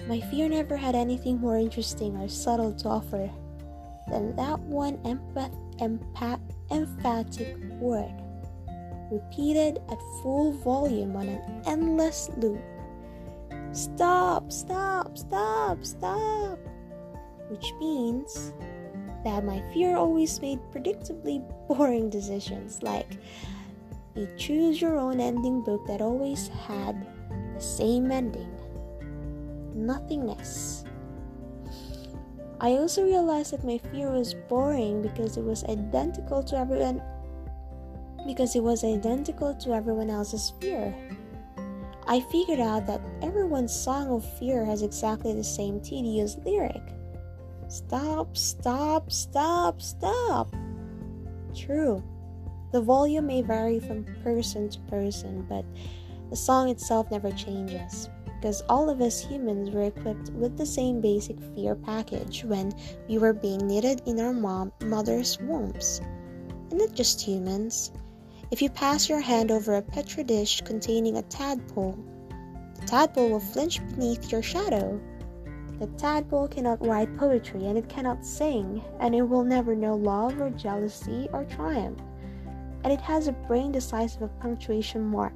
My 0.07 0.19
fear 0.19 0.49
never 0.49 0.75
had 0.75 0.95
anything 0.95 1.39
more 1.39 1.57
interesting 1.57 2.17
or 2.17 2.27
subtle 2.27 2.73
to 2.73 2.89
offer 2.89 3.29
than 4.09 4.35
that 4.35 4.59
one 4.59 4.97
empath, 4.99 5.55
empath, 5.79 6.41
emphatic 6.71 7.57
word, 7.79 8.13
repeated 9.09 9.79
at 9.89 9.99
full 10.21 10.51
volume 10.51 11.15
on 11.15 11.29
an 11.29 11.61
endless 11.65 12.29
loop. 12.35 12.61
Stop, 13.71 14.51
stop, 14.51 15.17
stop, 15.17 15.85
stop. 15.85 16.59
Which 17.49 17.71
means 17.79 18.53
that 19.23 19.45
my 19.45 19.61
fear 19.73 19.95
always 19.95 20.41
made 20.41 20.59
predictably 20.73 21.41
boring 21.67 22.09
decisions 22.09 22.83
like 22.83 23.17
you 24.15 24.27
choose 24.37 24.81
your 24.81 24.99
own 24.99 25.19
ending 25.21 25.63
book 25.63 25.87
that 25.87 26.01
always 26.01 26.49
had 26.67 27.07
the 27.55 27.61
same 27.61 28.11
ending 28.11 28.53
nothingness. 29.75 30.85
I 32.59 32.71
also 32.71 33.03
realized 33.03 33.51
that 33.51 33.65
my 33.65 33.77
fear 33.77 34.09
was 34.09 34.35
boring 34.47 35.01
because 35.01 35.35
it 35.35 35.43
was 35.43 35.65
identical 35.65 36.41
to 36.43 36.57
everyone 36.57 37.01
because 38.25 38.55
it 38.55 38.63
was 38.63 38.85
identical 38.85 39.53
to 39.55 39.73
everyone 39.73 40.09
else's 40.09 40.53
fear. 40.61 40.95
I 42.07 42.21
figured 42.31 42.59
out 42.59 42.87
that 42.87 43.01
everyone's 43.21 43.73
song 43.73 44.07
of 44.07 44.23
fear 44.39 44.63
has 44.63 44.81
exactly 44.81 45.33
the 45.33 45.43
same 45.43 45.81
tedious 45.81 46.37
lyric. 46.45 46.81
Stop, 47.67 48.37
stop, 48.37 49.11
stop, 49.11 49.81
stop. 49.81 50.55
True. 51.53 52.01
The 52.71 52.81
volume 52.81 53.27
may 53.27 53.41
vary 53.41 53.79
from 53.79 54.05
person 54.23 54.69
to 54.69 54.79
person, 54.81 55.45
but 55.49 55.65
the 56.29 56.35
song 56.35 56.69
itself 56.69 57.11
never 57.11 57.31
changes 57.31 58.09
because 58.43 58.61
all 58.67 58.89
of 58.89 58.99
us 58.99 59.23
humans 59.23 59.71
were 59.71 59.83
equipped 59.83 60.29
with 60.31 60.57
the 60.57 60.65
same 60.65 60.99
basic 60.99 61.39
fear 61.55 61.75
package 61.75 62.43
when 62.43 62.73
we 63.07 63.17
were 63.17 63.31
being 63.31 63.65
knitted 63.65 64.01
in 64.05 64.19
our 64.19 64.33
mom 64.33 64.69
mother's 64.81 65.39
wombs. 65.39 66.01
And 66.69 66.79
not 66.79 66.93
just 66.93 67.21
humans. 67.21 67.93
If 68.51 68.61
you 68.61 68.69
pass 68.69 69.07
your 69.07 69.21
hand 69.21 69.49
over 69.49 69.75
a 69.75 69.81
petri 69.81 70.25
dish 70.25 70.59
containing 70.59 71.15
a 71.15 71.21
tadpole, 71.21 71.97
the 72.81 72.85
tadpole 72.85 73.29
will 73.29 73.39
flinch 73.39 73.79
beneath 73.91 74.29
your 74.29 74.43
shadow. 74.43 74.99
The 75.79 75.87
tadpole 75.97 76.49
cannot 76.49 76.85
write 76.85 77.15
poetry 77.15 77.67
and 77.67 77.77
it 77.77 77.87
cannot 77.87 78.25
sing, 78.25 78.83
and 78.99 79.15
it 79.15 79.21
will 79.21 79.45
never 79.45 79.73
know 79.73 79.95
love 79.95 80.41
or 80.41 80.49
jealousy 80.49 81.29
or 81.31 81.45
triumph. 81.45 82.01
And 82.83 82.91
it 82.91 82.99
has 82.99 83.29
a 83.29 83.31
brain 83.47 83.71
the 83.71 83.79
size 83.79 84.17
of 84.17 84.23
a 84.23 84.27
punctuation 84.27 85.05
mark 85.05 85.31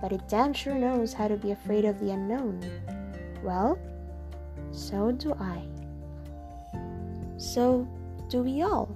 but 0.00 0.12
it 0.12 0.28
damn 0.28 0.52
sure 0.52 0.74
knows 0.74 1.12
how 1.12 1.28
to 1.28 1.36
be 1.36 1.52
afraid 1.52 1.84
of 1.84 1.98
the 2.00 2.10
unknown. 2.10 2.60
Well, 3.42 3.78
so 4.72 5.12
do 5.12 5.34
I. 5.34 5.62
So 7.38 7.88
do 8.28 8.42
we 8.42 8.62
all. 8.62 8.94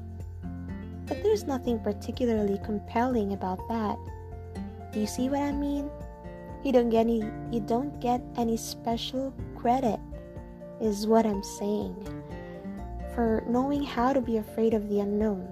But 1.06 1.22
there's 1.22 1.44
nothing 1.44 1.78
particularly 1.80 2.60
compelling 2.64 3.32
about 3.32 3.66
that. 3.68 3.98
Do 4.92 5.00
you 5.00 5.06
see 5.06 5.28
what 5.28 5.42
I 5.42 5.52
mean? 5.52 5.90
You 6.62 6.72
don't 6.72 6.90
get 6.90 7.00
any 7.00 7.24
you 7.50 7.60
don't 7.60 7.98
get 8.00 8.20
any 8.36 8.56
special 8.56 9.32
credit 9.56 9.98
is 10.80 11.06
what 11.06 11.26
I'm 11.26 11.42
saying 11.42 11.96
for 13.14 13.42
knowing 13.48 13.82
how 13.82 14.12
to 14.12 14.20
be 14.20 14.36
afraid 14.36 14.74
of 14.74 14.88
the 14.88 15.00
unknown. 15.00 15.48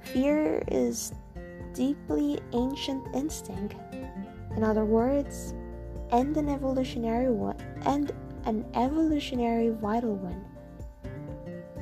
Fear 0.00 0.64
is 0.68 1.12
deeply 1.74 2.40
ancient 2.52 3.02
instinct 3.14 3.74
in 4.56 4.64
other 4.64 4.84
words, 4.84 5.54
and 6.12 6.36
an 6.36 6.48
evolutionary 6.48 7.30
one 7.30 7.56
and 7.86 8.12
an 8.44 8.64
evolutionary 8.74 9.70
vital 9.70 10.16
one. 10.16 10.44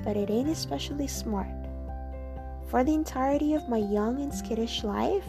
But 0.04 0.16
it 0.16 0.30
ain't 0.30 0.48
especially 0.48 1.06
smart. 1.06 1.48
For 2.68 2.84
the 2.84 2.94
entirety 2.94 3.54
of 3.54 3.68
my 3.68 3.78
young 3.78 4.20
and 4.20 4.32
skittish 4.32 4.84
life, 4.84 5.24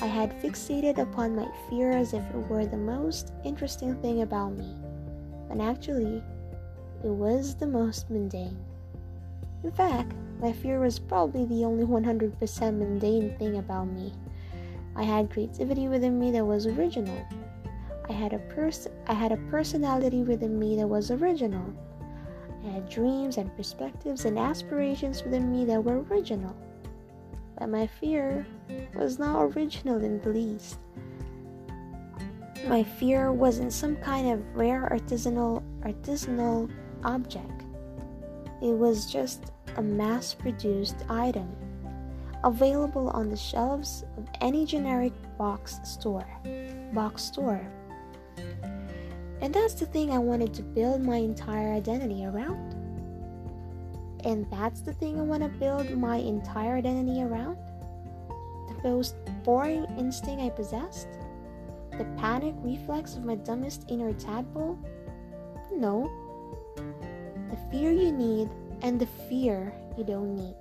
I 0.00 0.06
had 0.06 0.40
fixated 0.42 0.98
upon 0.98 1.34
my 1.34 1.48
fear 1.68 1.90
as 1.92 2.12
if 2.12 2.22
it 2.30 2.48
were 2.48 2.66
the 2.66 2.76
most 2.76 3.32
interesting 3.44 3.96
thing 3.96 4.22
about 4.22 4.50
me, 4.50 4.76
when 5.48 5.60
actually, 5.60 6.22
it 7.02 7.08
was 7.08 7.54
the 7.54 7.66
most 7.66 8.10
mundane. 8.10 8.58
In 9.64 9.72
fact, 9.72 10.12
my 10.40 10.52
fear 10.52 10.78
was 10.78 10.98
probably 10.98 11.46
the 11.46 11.64
only 11.64 11.84
100% 11.84 12.78
mundane 12.78 13.36
thing 13.38 13.58
about 13.58 13.86
me. 13.86 14.12
I 14.98 15.04
had 15.04 15.30
creativity 15.30 15.86
within 15.86 16.18
me 16.18 16.32
that 16.32 16.44
was 16.44 16.66
original. 16.66 17.24
I 18.08 18.12
had 18.12 18.32
a 18.32 18.38
pers- 18.38 18.88
I 19.06 19.14
had 19.14 19.30
a 19.30 19.36
personality 19.48 20.24
within 20.24 20.58
me 20.58 20.74
that 20.74 20.88
was 20.88 21.12
original. 21.12 21.72
I 22.66 22.70
had 22.70 22.88
dreams 22.88 23.36
and 23.38 23.54
perspectives 23.54 24.24
and 24.24 24.36
aspirations 24.36 25.22
within 25.22 25.52
me 25.52 25.64
that 25.66 25.84
were 25.84 26.02
original. 26.02 26.56
But 27.56 27.68
my 27.68 27.86
fear 27.86 28.44
was 28.96 29.20
not 29.20 29.40
original 29.40 30.02
in 30.02 30.20
the 30.20 30.30
least. 30.30 30.78
My 32.66 32.82
fear 32.82 33.32
wasn't 33.32 33.72
some 33.72 33.94
kind 33.96 34.32
of 34.32 34.56
rare 34.56 34.88
artisanal 34.90 35.62
artisanal 35.82 36.68
object. 37.04 37.62
It 38.60 38.76
was 38.76 39.06
just 39.06 39.52
a 39.76 39.82
mass-produced 39.82 41.04
item 41.08 41.48
available 42.44 43.08
on 43.10 43.30
the 43.30 43.36
shelves 43.36 44.04
of 44.16 44.28
any 44.40 44.64
generic 44.64 45.12
box 45.36 45.80
store. 45.84 46.26
Box 46.92 47.22
store. 47.22 47.66
And 49.40 49.54
that's 49.54 49.74
the 49.74 49.86
thing 49.86 50.10
I 50.10 50.18
wanted 50.18 50.52
to 50.54 50.62
build 50.62 51.00
my 51.02 51.16
entire 51.16 51.72
identity 51.72 52.24
around. 52.24 52.74
And 54.24 54.46
that's 54.50 54.80
the 54.80 54.92
thing 54.92 55.18
I 55.18 55.22
want 55.22 55.42
to 55.42 55.48
build 55.48 55.90
my 55.96 56.16
entire 56.16 56.76
identity 56.76 57.22
around. 57.22 57.56
The 58.68 58.88
most 58.88 59.14
boring 59.44 59.86
instinct 59.96 60.42
I 60.42 60.50
possessed? 60.50 61.08
The 61.92 62.04
panic 62.16 62.54
reflex 62.58 63.16
of 63.16 63.24
my 63.24 63.36
dumbest 63.36 63.84
inner 63.88 64.12
tadpole? 64.12 64.78
No. 65.72 66.10
The 66.76 67.58
fear 67.70 67.92
you 67.92 68.12
need 68.12 68.50
and 68.82 69.00
the 69.00 69.06
fear 69.28 69.72
you 69.96 70.04
don't 70.04 70.34
need. 70.34 70.54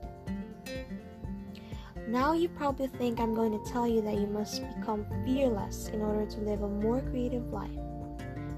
Now 2.08 2.32
you 2.32 2.48
probably 2.48 2.88
think 2.88 3.20
I'm 3.20 3.36
going 3.36 3.52
to 3.52 3.72
tell 3.72 3.86
you 3.86 4.02
that 4.02 4.16
you 4.16 4.28
must 4.28 4.64
become 4.78 5.06
fearless 5.26 5.90
in 5.90 6.02
order 6.02 6.26
to 6.26 6.40
live 6.40 6.62
a 6.62 6.70
more 6.70 7.02
creative 7.02 7.52
life. 7.52 7.70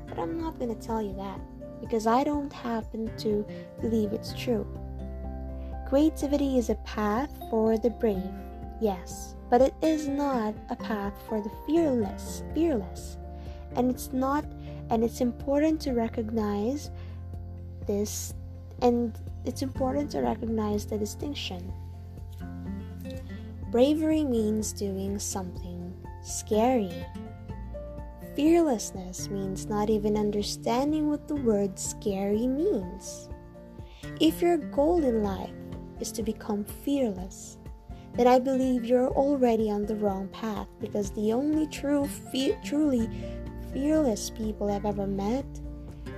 But 0.07 0.19
I'm 0.19 0.39
not 0.39 0.59
going 0.59 0.76
to 0.76 0.80
tell 0.80 1.01
you 1.01 1.15
that 1.15 1.39
because 1.82 2.05
I 2.05 2.24
don't 2.24 2.53
happen 2.53 3.11
to 3.17 3.43
believe 3.82 4.13
it's 4.13 4.34
true. 4.34 4.67
Creativity 5.88 6.59
is 6.59 6.69
a 6.69 6.76
path 6.76 7.32
for 7.49 7.76
the 7.80 7.89
brave, 7.89 8.21
yes, 8.80 9.34
but 9.49 9.61
it 9.61 9.74
is 9.82 10.07
not 10.07 10.53
a 10.69 10.76
path 10.76 11.13
for 11.28 11.41
the 11.41 11.51
fearless, 11.65 12.43
fearless. 12.53 13.17
And 13.76 13.89
it's 13.89 14.13
not 14.13 14.45
and 14.91 15.03
it's 15.03 15.21
important 15.21 15.82
to 15.82 15.93
recognize 15.93 16.91
this 17.88 18.36
and 18.84 19.17
it's 19.45 19.63
important 19.63 20.11
to 20.11 20.21
recognize 20.21 20.86
the 20.86 20.99
distinction. 20.99 21.74
Bravery 23.72 24.24
means 24.24 24.74
doing 24.74 25.20
something 25.20 25.93
scary. 26.24 27.05
Fearlessness 28.36 29.30
means 29.30 29.67
not 29.67 29.91
even 29.91 30.17
understanding 30.17 31.07
what 31.07 31.28
the 31.28 31.36
word 31.36 31.78
scary 31.78 32.47
means. 32.47 33.30
If 34.20 34.41
your 34.41 34.57
goal 34.57 35.03
in 35.03 35.22
life 35.22 35.53
is 35.99 36.11
to 36.13 36.24
become 36.24 36.63
fearless, 36.63 37.57
then 38.15 38.26
I 38.26 38.39
believe 38.39 38.86
you're 38.86 39.09
already 39.09 39.70
on 39.70 39.86
the 39.86 39.95
wrong 39.95 40.30
path 40.30 40.67
because 40.80 41.11
the 41.11 41.32
only 41.32 41.67
true 41.67 42.07
fe- 42.07 42.57
truly 42.65 43.07
fearless 43.72 44.32
people 44.32 44.72
I've 44.72 44.86
ever 44.86 45.05
met 45.05 45.45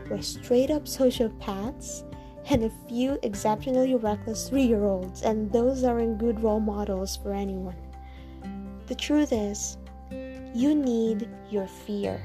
were 0.10 0.22
straight 0.22 0.72
up 0.72 0.86
sociopaths 0.86 2.06
and 2.52 2.66
a 2.66 2.72
few 2.89 3.18
exceptionally 3.24 3.95
reckless 3.95 4.49
three 4.49 4.64
year 4.64 4.84
olds, 4.84 5.22
and 5.22 5.49
those 5.54 5.86
aren't 5.86 6.18
good 6.18 6.43
role 6.43 6.60
models 6.60 7.16
for 7.16 7.34
anyone. 7.34 7.78
The 8.88 8.95
truth 8.95 9.32
is, 9.32 9.78
you 10.54 10.76
need 10.76 11.30
your 11.49 11.66
fear. 11.66 12.22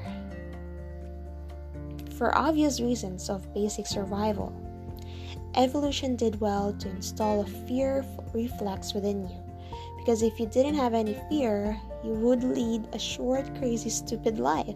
For 2.17 2.37
obvious 2.37 2.81
reasons 2.81 3.29
of 3.29 3.53
basic 3.53 3.87
survival, 3.87 4.51
evolution 5.55 6.17
did 6.17 6.41
well 6.41 6.73
to 6.73 6.89
install 6.89 7.41
a 7.41 7.45
fear 7.45 8.03
reflex 8.33 8.93
within 8.93 9.29
you. 9.29 9.37
Because 9.97 10.23
if 10.23 10.41
you 10.41 10.45
didn't 10.47 10.75
have 10.75 10.93
any 10.93 11.15
fear, 11.29 11.79
you 12.03 12.11
would 12.11 12.43
lead 12.43 12.85
a 12.91 12.99
short, 12.99 13.45
crazy, 13.59 13.89
stupid 13.89 14.39
life. 14.39 14.75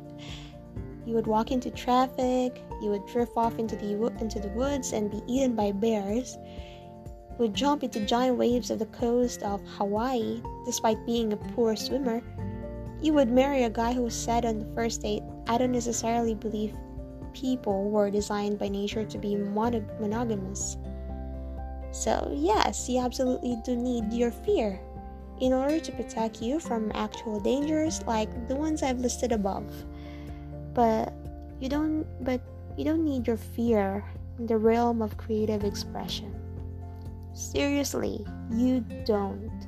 You 1.11 1.17
would 1.17 1.27
walk 1.27 1.51
into 1.51 1.69
traffic, 1.71 2.63
you 2.81 2.89
would 2.89 3.05
drift 3.05 3.33
off 3.35 3.59
into 3.59 3.75
the, 3.75 4.07
into 4.21 4.39
the 4.39 4.47
woods 4.47 4.93
and 4.93 5.11
be 5.11 5.21
eaten 5.27 5.57
by 5.57 5.73
bears. 5.73 6.37
You 7.31 7.35
would 7.39 7.53
jump 7.53 7.83
into 7.83 8.05
giant 8.05 8.37
waves 8.37 8.71
of 8.71 8.79
the 8.79 8.85
coast 8.85 9.43
of 9.43 9.59
Hawaii 9.75 10.41
despite 10.63 11.05
being 11.05 11.33
a 11.33 11.35
poor 11.35 11.75
swimmer. 11.75 12.21
You 13.01 13.11
would 13.11 13.29
marry 13.29 13.63
a 13.63 13.69
guy 13.69 13.91
who 13.91 14.09
said 14.09 14.45
on 14.45 14.59
the 14.59 14.73
first 14.73 15.01
date, 15.01 15.21
I 15.47 15.57
don't 15.57 15.73
necessarily 15.73 16.33
believe 16.33 16.77
people 17.33 17.89
were 17.89 18.09
designed 18.09 18.57
by 18.57 18.69
nature 18.69 19.03
to 19.03 19.17
be 19.17 19.35
monog- 19.35 19.99
monogamous. 19.99 20.77
So, 21.91 22.31
yes, 22.33 22.87
you 22.87 23.01
absolutely 23.01 23.57
do 23.65 23.75
need 23.75 24.13
your 24.13 24.31
fear 24.31 24.79
in 25.41 25.51
order 25.51 25.81
to 25.81 25.91
protect 25.91 26.41
you 26.41 26.57
from 26.57 26.89
actual 26.95 27.41
dangers 27.41 28.01
like 28.03 28.47
the 28.47 28.55
ones 28.55 28.81
I've 28.81 28.99
listed 28.99 29.33
above. 29.33 29.73
But 30.73 31.13
you 31.59 31.69
don't 31.69 32.05
but 32.23 32.41
you 32.77 32.85
don't 32.85 33.03
need 33.03 33.27
your 33.27 33.37
fear 33.37 34.03
in 34.39 34.47
the 34.47 34.57
realm 34.57 35.01
of 35.01 35.17
creative 35.17 35.63
expression. 35.63 36.33
Seriously, 37.33 38.25
you 38.51 38.81
don't. 39.05 39.67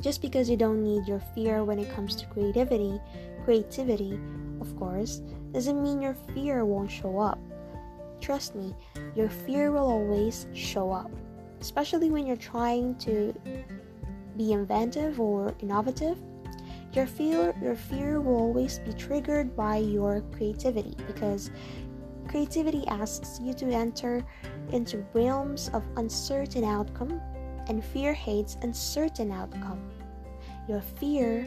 Just 0.00 0.22
because 0.22 0.48
you 0.48 0.56
don't 0.56 0.82
need 0.82 1.08
your 1.08 1.20
fear 1.34 1.64
when 1.64 1.78
it 1.78 1.90
comes 1.94 2.14
to 2.16 2.26
creativity, 2.26 3.00
creativity, 3.44 4.18
of 4.60 4.76
course, 4.76 5.22
doesn't 5.52 5.82
mean 5.82 6.00
your 6.00 6.14
fear 6.34 6.64
won't 6.64 6.90
show 6.90 7.18
up. 7.18 7.38
Trust 8.20 8.54
me, 8.54 8.74
your 9.16 9.28
fear 9.28 9.72
will 9.72 9.88
always 9.88 10.46
show 10.52 10.92
up, 10.92 11.10
especially 11.60 12.10
when 12.10 12.26
you're 12.26 12.36
trying 12.36 12.94
to 12.96 13.34
be 14.36 14.52
inventive 14.52 15.20
or 15.20 15.54
innovative. 15.60 16.18
Your 16.98 17.06
fear, 17.06 17.54
your 17.62 17.76
fear 17.76 18.20
will 18.20 18.34
always 18.34 18.80
be 18.80 18.92
triggered 18.92 19.54
by 19.54 19.76
your 19.76 20.20
creativity 20.32 20.96
because 21.06 21.52
creativity 22.26 22.84
asks 22.88 23.38
you 23.40 23.54
to 23.54 23.66
enter 23.66 24.24
into 24.72 25.06
realms 25.14 25.70
of 25.72 25.84
uncertain 25.96 26.64
outcome, 26.64 27.20
and 27.68 27.84
fear 27.84 28.12
hates 28.12 28.56
uncertain 28.62 29.30
outcome. 29.30 29.80
Your 30.68 30.80
fear 30.80 31.46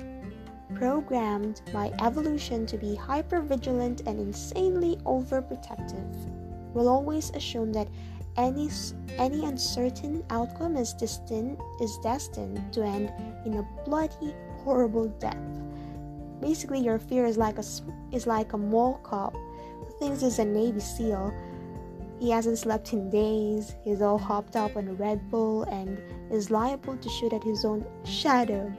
programmed 0.76 1.64
by 1.74 1.92
evolution 2.02 2.66
to 2.68 2.78
be 2.78 2.96
hyper 2.96 3.42
vigilant 3.42 4.04
and 4.08 4.22
insanely 4.22 4.96
overprotective, 5.04 6.32
will 6.74 6.88
always 6.88 7.30
assume 7.32 7.74
that 7.74 7.90
any 8.38 8.70
any 9.18 9.44
uncertain 9.44 10.24
outcome 10.30 10.78
is 10.78 10.94
destined 10.94 11.60
is 11.82 11.98
destined 11.98 12.72
to 12.72 12.84
end 12.84 13.12
in 13.46 13.56
a 13.56 13.68
bloody, 13.84 14.34
horrible 14.64 15.08
death. 15.20 15.38
Basically, 16.42 16.80
your 16.80 17.00
fear 17.00 17.26
is 17.26 17.38
like 17.38 17.58
a 17.58 17.64
is 18.12 18.26
like 18.26 18.54
a 18.54 18.58
mall 18.58 19.00
cop 19.04 19.34
who 19.34 19.96
thinks 20.00 20.22
he's 20.22 20.40
a 20.40 20.46
Navy 20.46 20.80
SEAL. 20.80 21.34
He 22.20 22.30
hasn't 22.30 22.60
slept 22.60 22.94
in 22.94 23.10
days. 23.10 23.76
He's 23.84 24.02
all 24.02 24.18
hopped 24.18 24.56
up 24.56 24.76
on 24.76 24.96
Red 24.98 25.30
Bull 25.30 25.64
and 25.64 26.00
is 26.32 26.52
liable 26.52 26.98
to 26.98 27.10
shoot 27.10 27.34
at 27.34 27.44
his 27.44 27.66
own 27.66 27.86
shadow 28.06 28.72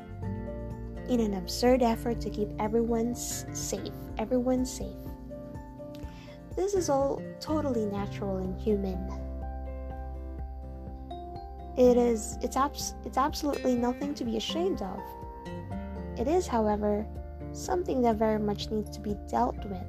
in 1.09 1.20
an 1.20 1.35
absurd 1.35 1.83
effort 1.83 2.20
to 2.20 2.30
keep 2.30 2.49
everyone 2.59 3.14
safe. 3.14 3.93
Everyone 4.18 4.64
safe. 4.64 4.97
This 6.57 6.74
is 6.74 6.89
all 6.89 7.22
totally 7.41 7.87
natural 7.87 8.37
and 8.39 8.61
human. 8.61 8.99
It 11.76 11.97
is 11.97 12.39
it's 12.43 12.57
abs- 12.57 12.95
it's 13.05 13.16
absolutely 13.16 13.74
nothing 13.74 14.14
to 14.14 14.24
be 14.24 14.37
ashamed 14.37 14.83
of. 14.83 15.01
It 16.19 16.29
is, 16.29 16.47
however, 16.47 17.07
something 17.53 18.03
that 18.03 18.17
very 18.17 18.39
much 18.39 18.71
needs 18.71 18.91
to 18.91 19.01
be 19.01 19.17
dealt 19.29 19.57
with. 19.65 19.83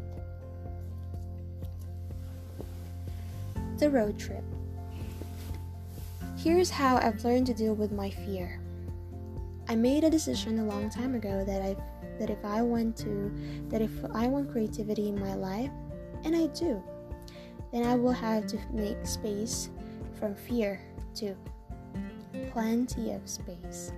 The 3.80 3.90
road 3.90 4.18
trip. 4.18 4.44
Here's 6.38 6.70
how 6.70 6.98
I've 6.98 7.24
learned 7.24 7.48
to 7.48 7.54
deal 7.54 7.74
with 7.74 7.92
my 7.92 8.10
fear. 8.10 8.60
I 9.70 9.76
made 9.76 10.04
a 10.04 10.10
decision 10.10 10.60
a 10.60 10.66
long 10.66 10.90
time 10.90 11.16
ago 11.16 11.44
that 11.46 11.62
I 11.62 11.76
that 12.20 12.30
if 12.30 12.44
I 12.46 12.62
want 12.62 12.96
to 12.98 13.32
that 13.70 13.82
if 13.82 13.92
I 14.14 14.28
want 14.28 14.52
creativity 14.52 15.08
in 15.08 15.20
my 15.20 15.34
life, 15.36 15.72
and 16.24 16.36
I 16.36 16.48
do, 16.48 16.82
then 17.72 17.86
I 17.86 17.96
will 17.96 18.12
have 18.12 18.46
to 18.48 18.58
make 18.72 19.06
space 19.06 19.70
from 20.20 20.36
fear 20.36 20.80
too. 21.16 21.36
Plenty 22.52 23.12
of 23.12 23.28
space. 23.28 23.92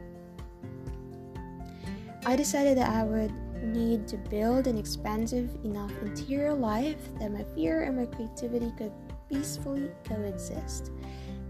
I 2.28 2.36
decided 2.36 2.78
that 2.80 2.90
I 2.90 3.04
would 3.04 3.32
need 3.62 4.08
to 4.08 4.18
build 4.18 4.66
an 4.66 4.80
expansive 4.80 5.56
enough 5.64 5.92
interior 6.02 6.54
life 6.56 6.98
that 7.20 7.32
my 7.32 7.44
fear 7.54 7.84
and 7.84 7.98
my 7.98 8.08
creativity 8.08 8.74
could 8.78 8.92
peacefully 9.30 9.92
coexist, 10.04 10.92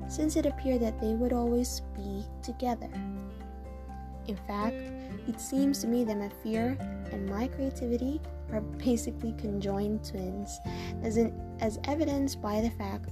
since 0.10 0.36
it 0.36 0.46
appeared 0.46 0.82
that 0.82 1.00
they 1.00 1.14
would 1.14 1.32
always 1.32 1.82
be 1.96 2.26
together. 2.44 2.90
In 4.28 4.36
fact, 4.48 4.76
it 5.30 5.40
seems 5.40 5.80
to 5.80 5.88
me 5.88 6.04
that 6.04 6.18
my 6.18 6.30
fear 6.44 6.78
and 7.12 7.30
my 7.30 7.48
creativity 7.48 8.20
are 8.52 8.62
basically 8.86 9.34
conjoined 9.38 10.04
twins, 10.04 10.60
as, 11.04 11.16
in, 11.16 11.34
as 11.62 11.80
evidenced 11.86 12.42
by 12.42 12.60
the 12.60 12.72
fact 12.72 13.12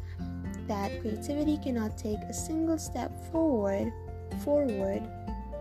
that 0.67 0.99
creativity 0.99 1.57
cannot 1.57 1.97
take 1.97 2.19
a 2.29 2.33
single 2.33 2.77
step 2.77 3.11
forward 3.31 3.91
forward 4.43 5.03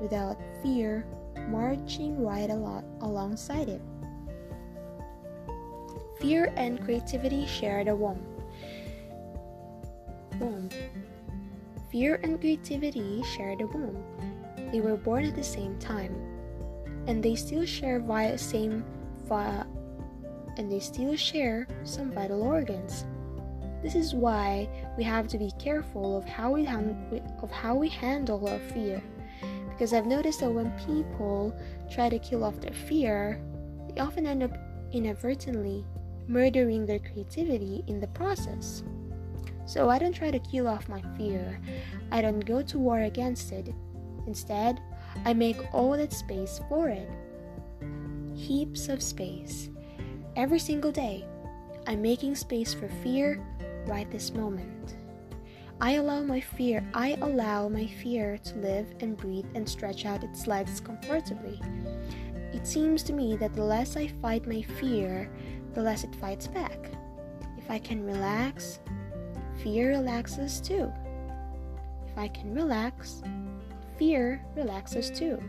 without 0.01 0.37
fear 0.63 1.05
marching 1.53 2.25
right 2.25 2.49
along, 2.49 2.85
alongside 3.03 3.69
it. 3.69 3.83
Fear 6.19 6.53
and 6.57 6.83
creativity 6.83 7.47
share 7.47 7.85
the 7.85 7.95
womb. 7.95 8.25
Womb. 10.41 10.71
Fear 11.91 12.21
and 12.25 12.41
creativity 12.41 13.23
share 13.23 13.55
the 13.55 13.67
womb 13.67 14.03
they 14.73 14.81
were 14.81 14.97
born 14.97 15.27
at 15.27 15.37
the 15.37 15.45
same 15.45 15.79
time, 15.79 16.17
and 17.07 17.23
they 17.23 17.35
still 17.35 17.67
share 17.67 18.01
via 18.01 18.39
same 18.39 18.83
via, 19.29 19.67
and 20.57 20.73
they 20.73 20.81
still 20.81 21.15
share 21.15 21.69
some 21.85 22.11
vital 22.11 22.43
organs. 22.43 23.05
This 23.83 23.95
is 23.95 24.15
why 24.15 24.69
we 24.97 25.05
have 25.05 25.29
to 25.29 25.39
be 25.39 25.53
careful 25.59 26.17
of 26.17 26.25
how 26.25 26.53
we 26.53 26.65
hand, 26.65 27.21
of 27.43 27.51
how 27.51 27.75
we 27.75 27.91
handle 27.91 28.49
our 28.49 28.59
fear. 28.73 29.03
Because 29.83 29.95
I've 29.95 30.07
noticed 30.07 30.39
that 30.39 30.53
when 30.53 30.70
people 30.87 31.53
try 31.93 32.09
to 32.09 32.20
kill 32.20 32.45
off 32.45 32.61
their 32.61 32.72
fear, 32.72 33.43
they 33.89 34.01
often 34.01 34.28
end 34.28 34.45
up 34.45 34.57
inadvertently 34.93 35.85
murdering 36.28 36.87
their 36.87 37.01
creativity 37.01 37.83
in 37.89 37.99
the 37.99 38.07
process. 38.07 38.85
So 39.66 39.91
I 39.91 39.99
don't 39.99 40.14
try 40.14 40.30
to 40.30 40.39
kill 40.39 40.68
off 40.68 40.89
my 40.89 41.03
fear. 41.16 41.61
I 42.12 42.22
don't 42.22 42.47
go 42.47 42.62
to 42.62 42.78
war 42.78 43.01
against 43.01 43.51
it. 43.51 43.74
Instead, 44.28 44.80
I 45.24 45.33
make 45.35 45.57
all 45.74 45.97
that 45.97 46.12
space 46.12 46.61
for 46.68 46.89
it. 46.89 47.11
Heaps 48.37 48.89
of 48.89 49.03
space. 49.03 49.68
Every 50.37 50.61
single 50.61 50.93
day, 50.93 51.24
I'm 51.89 52.03
making 52.03 52.37
space 52.37 52.72
for 52.72 52.87
fear 53.03 53.45
right 53.89 54.09
this 54.12 54.33
moment. 54.33 54.95
I 55.83 55.95
allow 55.95 56.22
my 56.22 56.41
fear, 56.41 56.89
I 56.95 57.18
allow 57.20 57.68
my 57.68 57.89
fear 57.89 58.39
to 58.39 58.55
live 58.59 58.87
and 59.01 59.16
breathe 59.16 59.49
and 59.57 59.68
stretch 59.68 60.07
out 60.07 60.22
its 60.22 60.47
legs 60.47 60.78
comfortably. 60.78 61.61
It 62.53 62.68
seems 62.68 63.03
to 63.03 63.12
me 63.12 63.35
that 63.39 63.53
the 63.55 63.64
less 63.64 63.97
I 63.97 64.07
fight 64.07 64.47
my 64.47 64.62
fear, 64.62 65.28
the 65.74 65.83
less 65.83 66.05
it 66.05 66.14
fights 66.14 66.47
back. 66.47 66.93
If 67.59 67.68
I 67.68 67.80
can 67.80 68.05
relax, 68.05 68.78
fear 69.61 69.89
relaxes 69.89 70.61
too. 70.61 70.93
If 72.07 72.16
I 72.16 72.28
can 72.28 72.55
relax, 72.55 73.20
fear 73.99 74.41
relaxes 74.55 75.11
too. 75.11 75.43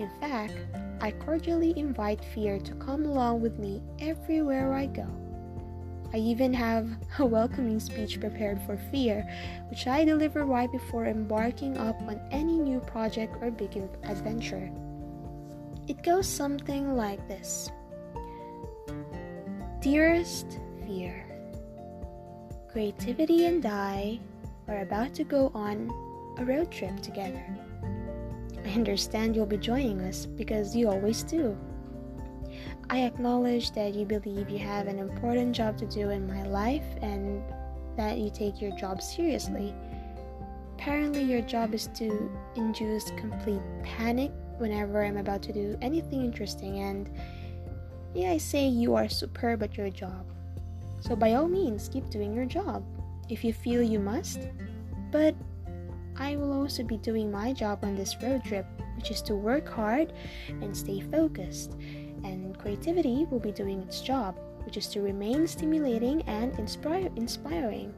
In 0.00 0.10
fact, 0.18 0.54
I 1.00 1.12
cordially 1.12 1.72
invite 1.78 2.24
fear 2.34 2.58
to 2.58 2.74
come 2.74 3.04
along 3.04 3.42
with 3.42 3.60
me 3.60 3.80
everywhere 4.00 4.74
I 4.74 4.86
go. 4.86 5.06
I 6.16 6.20
even 6.20 6.54
have 6.54 6.88
a 7.18 7.26
welcoming 7.26 7.78
speech 7.78 8.18
prepared 8.18 8.58
for 8.62 8.78
fear, 8.90 9.22
which 9.68 9.86
I 9.86 10.02
deliver 10.02 10.46
right 10.46 10.72
before 10.72 11.04
embarking 11.04 11.76
up 11.76 12.00
on 12.00 12.18
any 12.30 12.58
new 12.58 12.80
project 12.80 13.36
or 13.42 13.50
big 13.50 13.76
adventure. 14.02 14.72
It 15.88 16.02
goes 16.02 16.26
something 16.26 16.96
like 16.96 17.28
this 17.28 17.70
Dearest 19.82 20.58
Fear, 20.86 21.22
Creativity 22.72 23.44
and 23.44 23.66
I 23.66 24.18
are 24.68 24.80
about 24.80 25.12
to 25.16 25.24
go 25.24 25.50
on 25.52 25.90
a 26.38 26.46
road 26.46 26.70
trip 26.70 26.98
together. 27.02 27.44
I 28.64 28.70
understand 28.70 29.36
you'll 29.36 29.44
be 29.44 29.58
joining 29.58 30.00
us 30.00 30.24
because 30.24 30.74
you 30.74 30.88
always 30.88 31.22
do. 31.24 31.54
I 32.88 33.00
acknowledge 33.02 33.72
that 33.72 33.94
you 33.94 34.06
believe 34.06 34.48
you 34.48 34.58
have 34.58 34.86
an 34.86 34.98
important 34.98 35.54
job 35.54 35.76
to 35.78 35.86
do 35.86 36.10
in 36.10 36.26
my 36.26 36.44
life 36.44 36.86
and 37.02 37.42
that 37.96 38.18
you 38.18 38.30
take 38.30 38.60
your 38.60 38.70
job 38.76 39.02
seriously. 39.02 39.74
Apparently, 40.74 41.22
your 41.22 41.40
job 41.40 41.74
is 41.74 41.88
to 41.94 42.30
induce 42.54 43.10
complete 43.16 43.62
panic 43.82 44.30
whenever 44.58 45.04
I'm 45.04 45.16
about 45.16 45.42
to 45.44 45.52
do 45.52 45.76
anything 45.82 46.24
interesting, 46.24 46.78
and 46.78 47.10
yeah, 48.14 48.30
I 48.30 48.38
say 48.38 48.66
you 48.68 48.94
are 48.94 49.08
superb 49.08 49.62
at 49.62 49.76
your 49.76 49.90
job. 49.90 50.24
So, 51.00 51.16
by 51.16 51.34
all 51.34 51.48
means, 51.48 51.88
keep 51.88 52.08
doing 52.08 52.34
your 52.34 52.44
job 52.44 52.84
if 53.28 53.42
you 53.42 53.52
feel 53.52 53.82
you 53.82 53.98
must. 53.98 54.48
But 55.10 55.34
I 56.16 56.36
will 56.36 56.52
also 56.52 56.82
be 56.82 56.98
doing 56.98 57.30
my 57.30 57.52
job 57.52 57.80
on 57.82 57.96
this 57.96 58.16
road 58.22 58.44
trip, 58.44 58.66
which 58.96 59.10
is 59.10 59.22
to 59.22 59.34
work 59.34 59.68
hard 59.68 60.12
and 60.48 60.76
stay 60.76 61.00
focused. 61.00 61.76
And 62.26 62.58
creativity 62.58 63.26
will 63.30 63.38
be 63.38 63.52
doing 63.52 63.80
its 63.82 64.00
job, 64.00 64.36
which 64.64 64.76
is 64.76 64.88
to 64.88 65.00
remain 65.00 65.46
stimulating 65.46 66.22
and 66.22 66.58
inspire- 66.58 67.10
inspiring. 67.14 67.94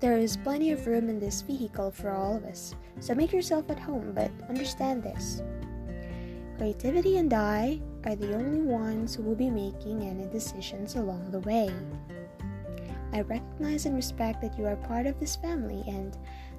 There 0.00 0.16
is 0.16 0.36
plenty 0.36 0.72
of 0.72 0.86
room 0.86 1.08
in 1.08 1.20
this 1.20 1.42
vehicle 1.42 1.90
for 1.90 2.10
all 2.10 2.36
of 2.36 2.44
us, 2.44 2.74
so 3.00 3.14
make 3.14 3.32
yourself 3.32 3.68
at 3.70 3.78
home, 3.78 4.12
but 4.14 4.30
understand 4.48 5.02
this. 5.02 5.42
Creativity 6.56 7.18
and 7.18 7.32
I 7.32 7.80
are 8.04 8.16
the 8.16 8.34
only 8.34 8.62
ones 8.62 9.14
who 9.14 9.22
will 9.22 9.36
be 9.36 9.50
making 9.50 10.02
any 10.02 10.26
decisions 10.26 10.96
along 10.96 11.30
the 11.30 11.40
way. 11.40 11.70
I 13.12 13.20
recognize 13.20 13.84
and 13.84 13.94
respect 13.94 14.40
that 14.40 14.58
you 14.58 14.66
are 14.66 14.76
part 14.76 15.06
of 15.06 15.20
this 15.20 15.36
family 15.36 15.84
and 15.86 16.16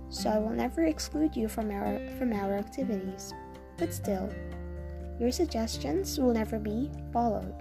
so 0.09 0.29
I 0.29 0.37
will 0.37 0.51
never 0.51 0.85
exclude 0.85 1.35
you 1.35 1.47
from 1.47 1.71
our 1.71 1.99
from 2.19 2.33
our 2.33 2.53
activities. 2.53 3.33
But 3.77 3.93
still, 3.93 4.29
your 5.23 5.31
suggestions 5.31 6.19
will 6.19 6.33
never 6.33 6.59
be 6.59 6.91
followed. 7.13 7.55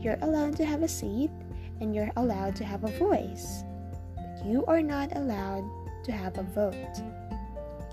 You're 0.00 0.18
allowed 0.22 0.56
to 0.56 0.64
have 0.64 0.82
a 0.82 0.88
seat 0.88 1.30
and 1.80 1.94
you're 1.94 2.10
allowed 2.16 2.56
to 2.56 2.64
have 2.64 2.82
a 2.82 2.98
voice. 2.98 3.62
But 4.16 4.44
you 4.44 4.64
are 4.66 4.82
not 4.82 5.14
allowed 5.14 5.70
to 6.02 6.10
have 6.10 6.36
a 6.36 6.42
vote. 6.42 7.00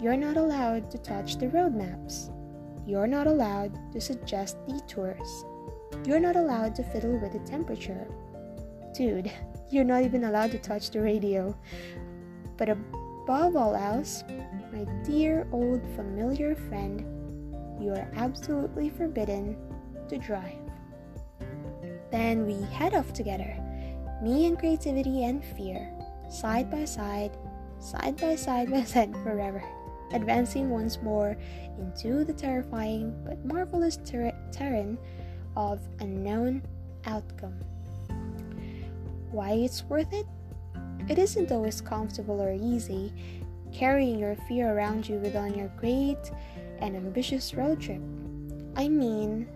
You're 0.02 0.18
not 0.18 0.36
allowed 0.36 0.90
to 0.90 0.98
touch 0.98 1.38
the 1.38 1.46
roadmaps. 1.46 2.34
You're 2.88 3.06
not 3.06 3.28
allowed 3.28 3.78
to 3.94 4.02
suggest 4.02 4.58
detours. 4.68 5.46
You're 6.04 6.20
not 6.20 6.36
allowed 6.36 6.74
to 6.78 6.84
fiddle 6.84 7.20
with 7.20 7.34
the 7.34 7.48
temperature. 7.48 8.08
Dude, 8.96 9.32
you're 9.70 9.84
not 9.84 10.06
even 10.06 10.24
allowed 10.24 10.50
to 10.54 10.58
touch 10.58 10.90
the 10.90 11.02
radio. 11.02 11.56
But 12.58 12.70
above 12.70 13.56
all 13.56 13.76
else, 13.76 14.24
my 14.74 14.86
dear 15.04 15.48
old 15.52 15.84
familiar 15.96 16.56
friend, 16.56 17.17
you 17.80 17.92
are 17.92 18.12
absolutely 18.16 18.90
forbidden 18.90 19.58
to 20.10 20.18
drive. 20.18 20.58
Then 22.12 22.46
we 22.46 22.62
head 22.74 22.94
off 22.94 23.14
together, 23.14 23.56
me 24.22 24.48
and 24.48 24.58
creativity 24.58 25.26
and 25.26 25.44
fear, 25.44 25.92
side 26.30 26.72
by 26.72 26.86
side, 26.86 27.38
side 27.80 28.20
by 28.20 28.36
side 28.36 28.72
by 28.72 28.84
side 28.84 29.14
forever, 29.24 29.64
advancing 30.14 30.70
once 30.70 31.02
more 31.02 31.38
into 31.78 32.24
the 32.24 32.34
terrifying 32.34 33.14
but 33.26 33.44
marvelous 33.46 33.98
ter- 33.98 34.34
terrain 34.52 34.98
of 35.56 35.80
unknown 36.00 36.62
outcome. 37.06 37.60
Why 39.32 39.52
it's 39.52 39.84
worth 39.84 40.14
it? 40.14 40.26
It 41.10 41.18
isn't 41.20 41.52
always 41.52 41.82
comfortable 41.82 42.42
or 42.42 42.54
easy 42.54 43.14
carrying 43.74 44.18
your 44.18 44.36
fear 44.48 44.74
around 44.76 45.08
you 45.08 45.18
with 45.18 45.36
on 45.36 45.54
your 45.54 45.68
great 45.78 46.32
and 46.80 46.96
ambitious 46.96 47.54
road 47.54 47.82
trip. 47.82 48.02
I 48.76 48.88
mean, 48.88 49.48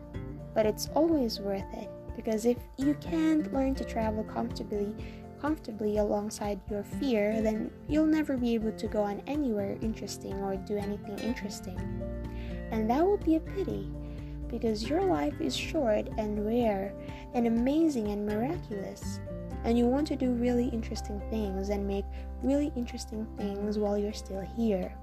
but 0.53 0.65
it's 0.65 0.89
always 0.95 1.39
worth 1.39 1.73
it 1.73 1.89
because 2.15 2.45
if 2.45 2.57
you 2.77 2.95
can't 2.95 3.53
learn 3.53 3.75
to 3.75 3.83
travel 3.83 4.23
comfortably 4.23 4.93
comfortably 5.41 5.97
alongside 5.97 6.59
your 6.69 6.83
fear, 6.83 7.41
then 7.41 7.71
you'll 7.89 8.05
never 8.05 8.37
be 8.37 8.53
able 8.53 8.71
to 8.73 8.87
go 8.87 9.01
on 9.01 9.23
anywhere 9.25 9.75
interesting 9.81 10.35
or 10.35 10.55
do 10.55 10.77
anything 10.77 11.17
interesting. 11.17 11.79
And 12.71 12.87
that 12.89 13.03
will 13.03 13.17
be 13.17 13.37
a 13.37 13.39
pity 13.39 13.89
because 14.49 14.87
your 14.87 15.03
life 15.03 15.41
is 15.41 15.55
short 15.55 16.07
and 16.19 16.45
rare 16.45 16.93
and 17.33 17.47
amazing 17.47 18.09
and 18.09 18.23
miraculous 18.23 19.19
and 19.63 19.77
you 19.77 19.85
want 19.85 20.07
to 20.07 20.15
do 20.15 20.31
really 20.33 20.67
interesting 20.69 21.21
things 21.29 21.69
and 21.69 21.87
make 21.87 22.05
really 22.41 22.71
interesting 22.75 23.27
things 23.37 23.77
while 23.77 23.97
you're 23.97 24.13
still 24.13 24.41
here. 24.57 24.93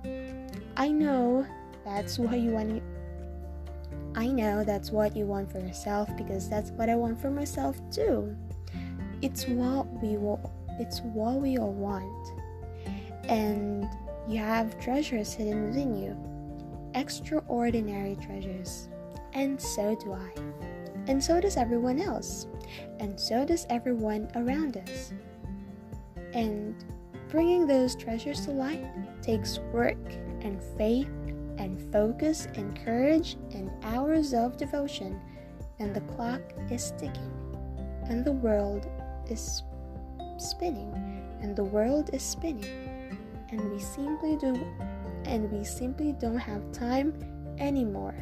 I 0.76 0.88
know 0.88 1.46
that's 1.84 2.18
what 2.18 2.38
you 2.38 2.52
want. 2.52 2.82
I 4.14 4.26
know 4.26 4.64
that's 4.64 4.90
what 4.90 5.16
you 5.16 5.24
want 5.26 5.50
for 5.50 5.60
yourself 5.60 6.08
because 6.16 6.48
that's 6.48 6.70
what 6.72 6.88
I 6.88 6.96
want 6.96 7.20
for 7.20 7.30
myself 7.30 7.80
too. 7.90 8.36
It's 9.22 9.46
what 9.46 9.86
we 10.02 10.16
will 10.16 10.52
it's 10.78 11.00
what 11.00 11.36
we 11.40 11.58
all 11.58 11.72
want. 11.72 12.28
And 13.28 13.88
you 14.28 14.38
have 14.38 14.78
treasures 14.80 15.32
hidden 15.32 15.66
within 15.66 15.96
you. 15.96 16.16
Extraordinary 16.94 18.16
treasures. 18.16 18.88
And 19.32 19.60
so 19.60 19.94
do 19.96 20.12
I. 20.12 20.30
And 21.06 21.22
so 21.22 21.40
does 21.40 21.56
everyone 21.56 22.00
else 22.00 22.46
and 23.00 23.18
so 23.18 23.44
does 23.44 23.66
everyone 23.70 24.28
around 24.34 24.76
us. 24.76 25.12
And 26.32 26.74
bringing 27.28 27.66
those 27.66 27.94
treasures 27.94 28.44
to 28.46 28.52
light 28.52 28.86
takes 29.22 29.58
work 29.72 29.98
and 30.40 30.60
faith 30.76 31.08
and 31.58 31.92
focus 31.92 32.46
and 32.54 32.74
courage 32.84 33.36
and 33.52 33.70
hours 33.82 34.32
of 34.32 34.56
devotion, 34.56 35.20
and 35.78 35.94
the 35.94 36.00
clock 36.12 36.40
is 36.70 36.92
ticking, 36.98 37.32
and 38.08 38.24
the 38.24 38.32
world 38.32 38.86
is 39.28 39.62
spinning, 40.38 40.92
and 41.40 41.54
the 41.54 41.64
world 41.64 42.10
is 42.12 42.22
spinning, 42.22 42.64
and 43.50 43.70
we 43.70 43.78
simply 43.78 44.36
do 44.36 44.54
and 45.24 45.50
we 45.52 45.62
simply 45.62 46.12
don't 46.12 46.38
have 46.38 46.72
time 46.72 47.12
anymore 47.58 48.14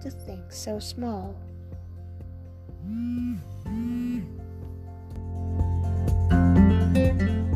to 0.00 0.10
think 0.10 0.50
so 0.50 0.78
small. 0.78 1.36
Música 6.22 7.40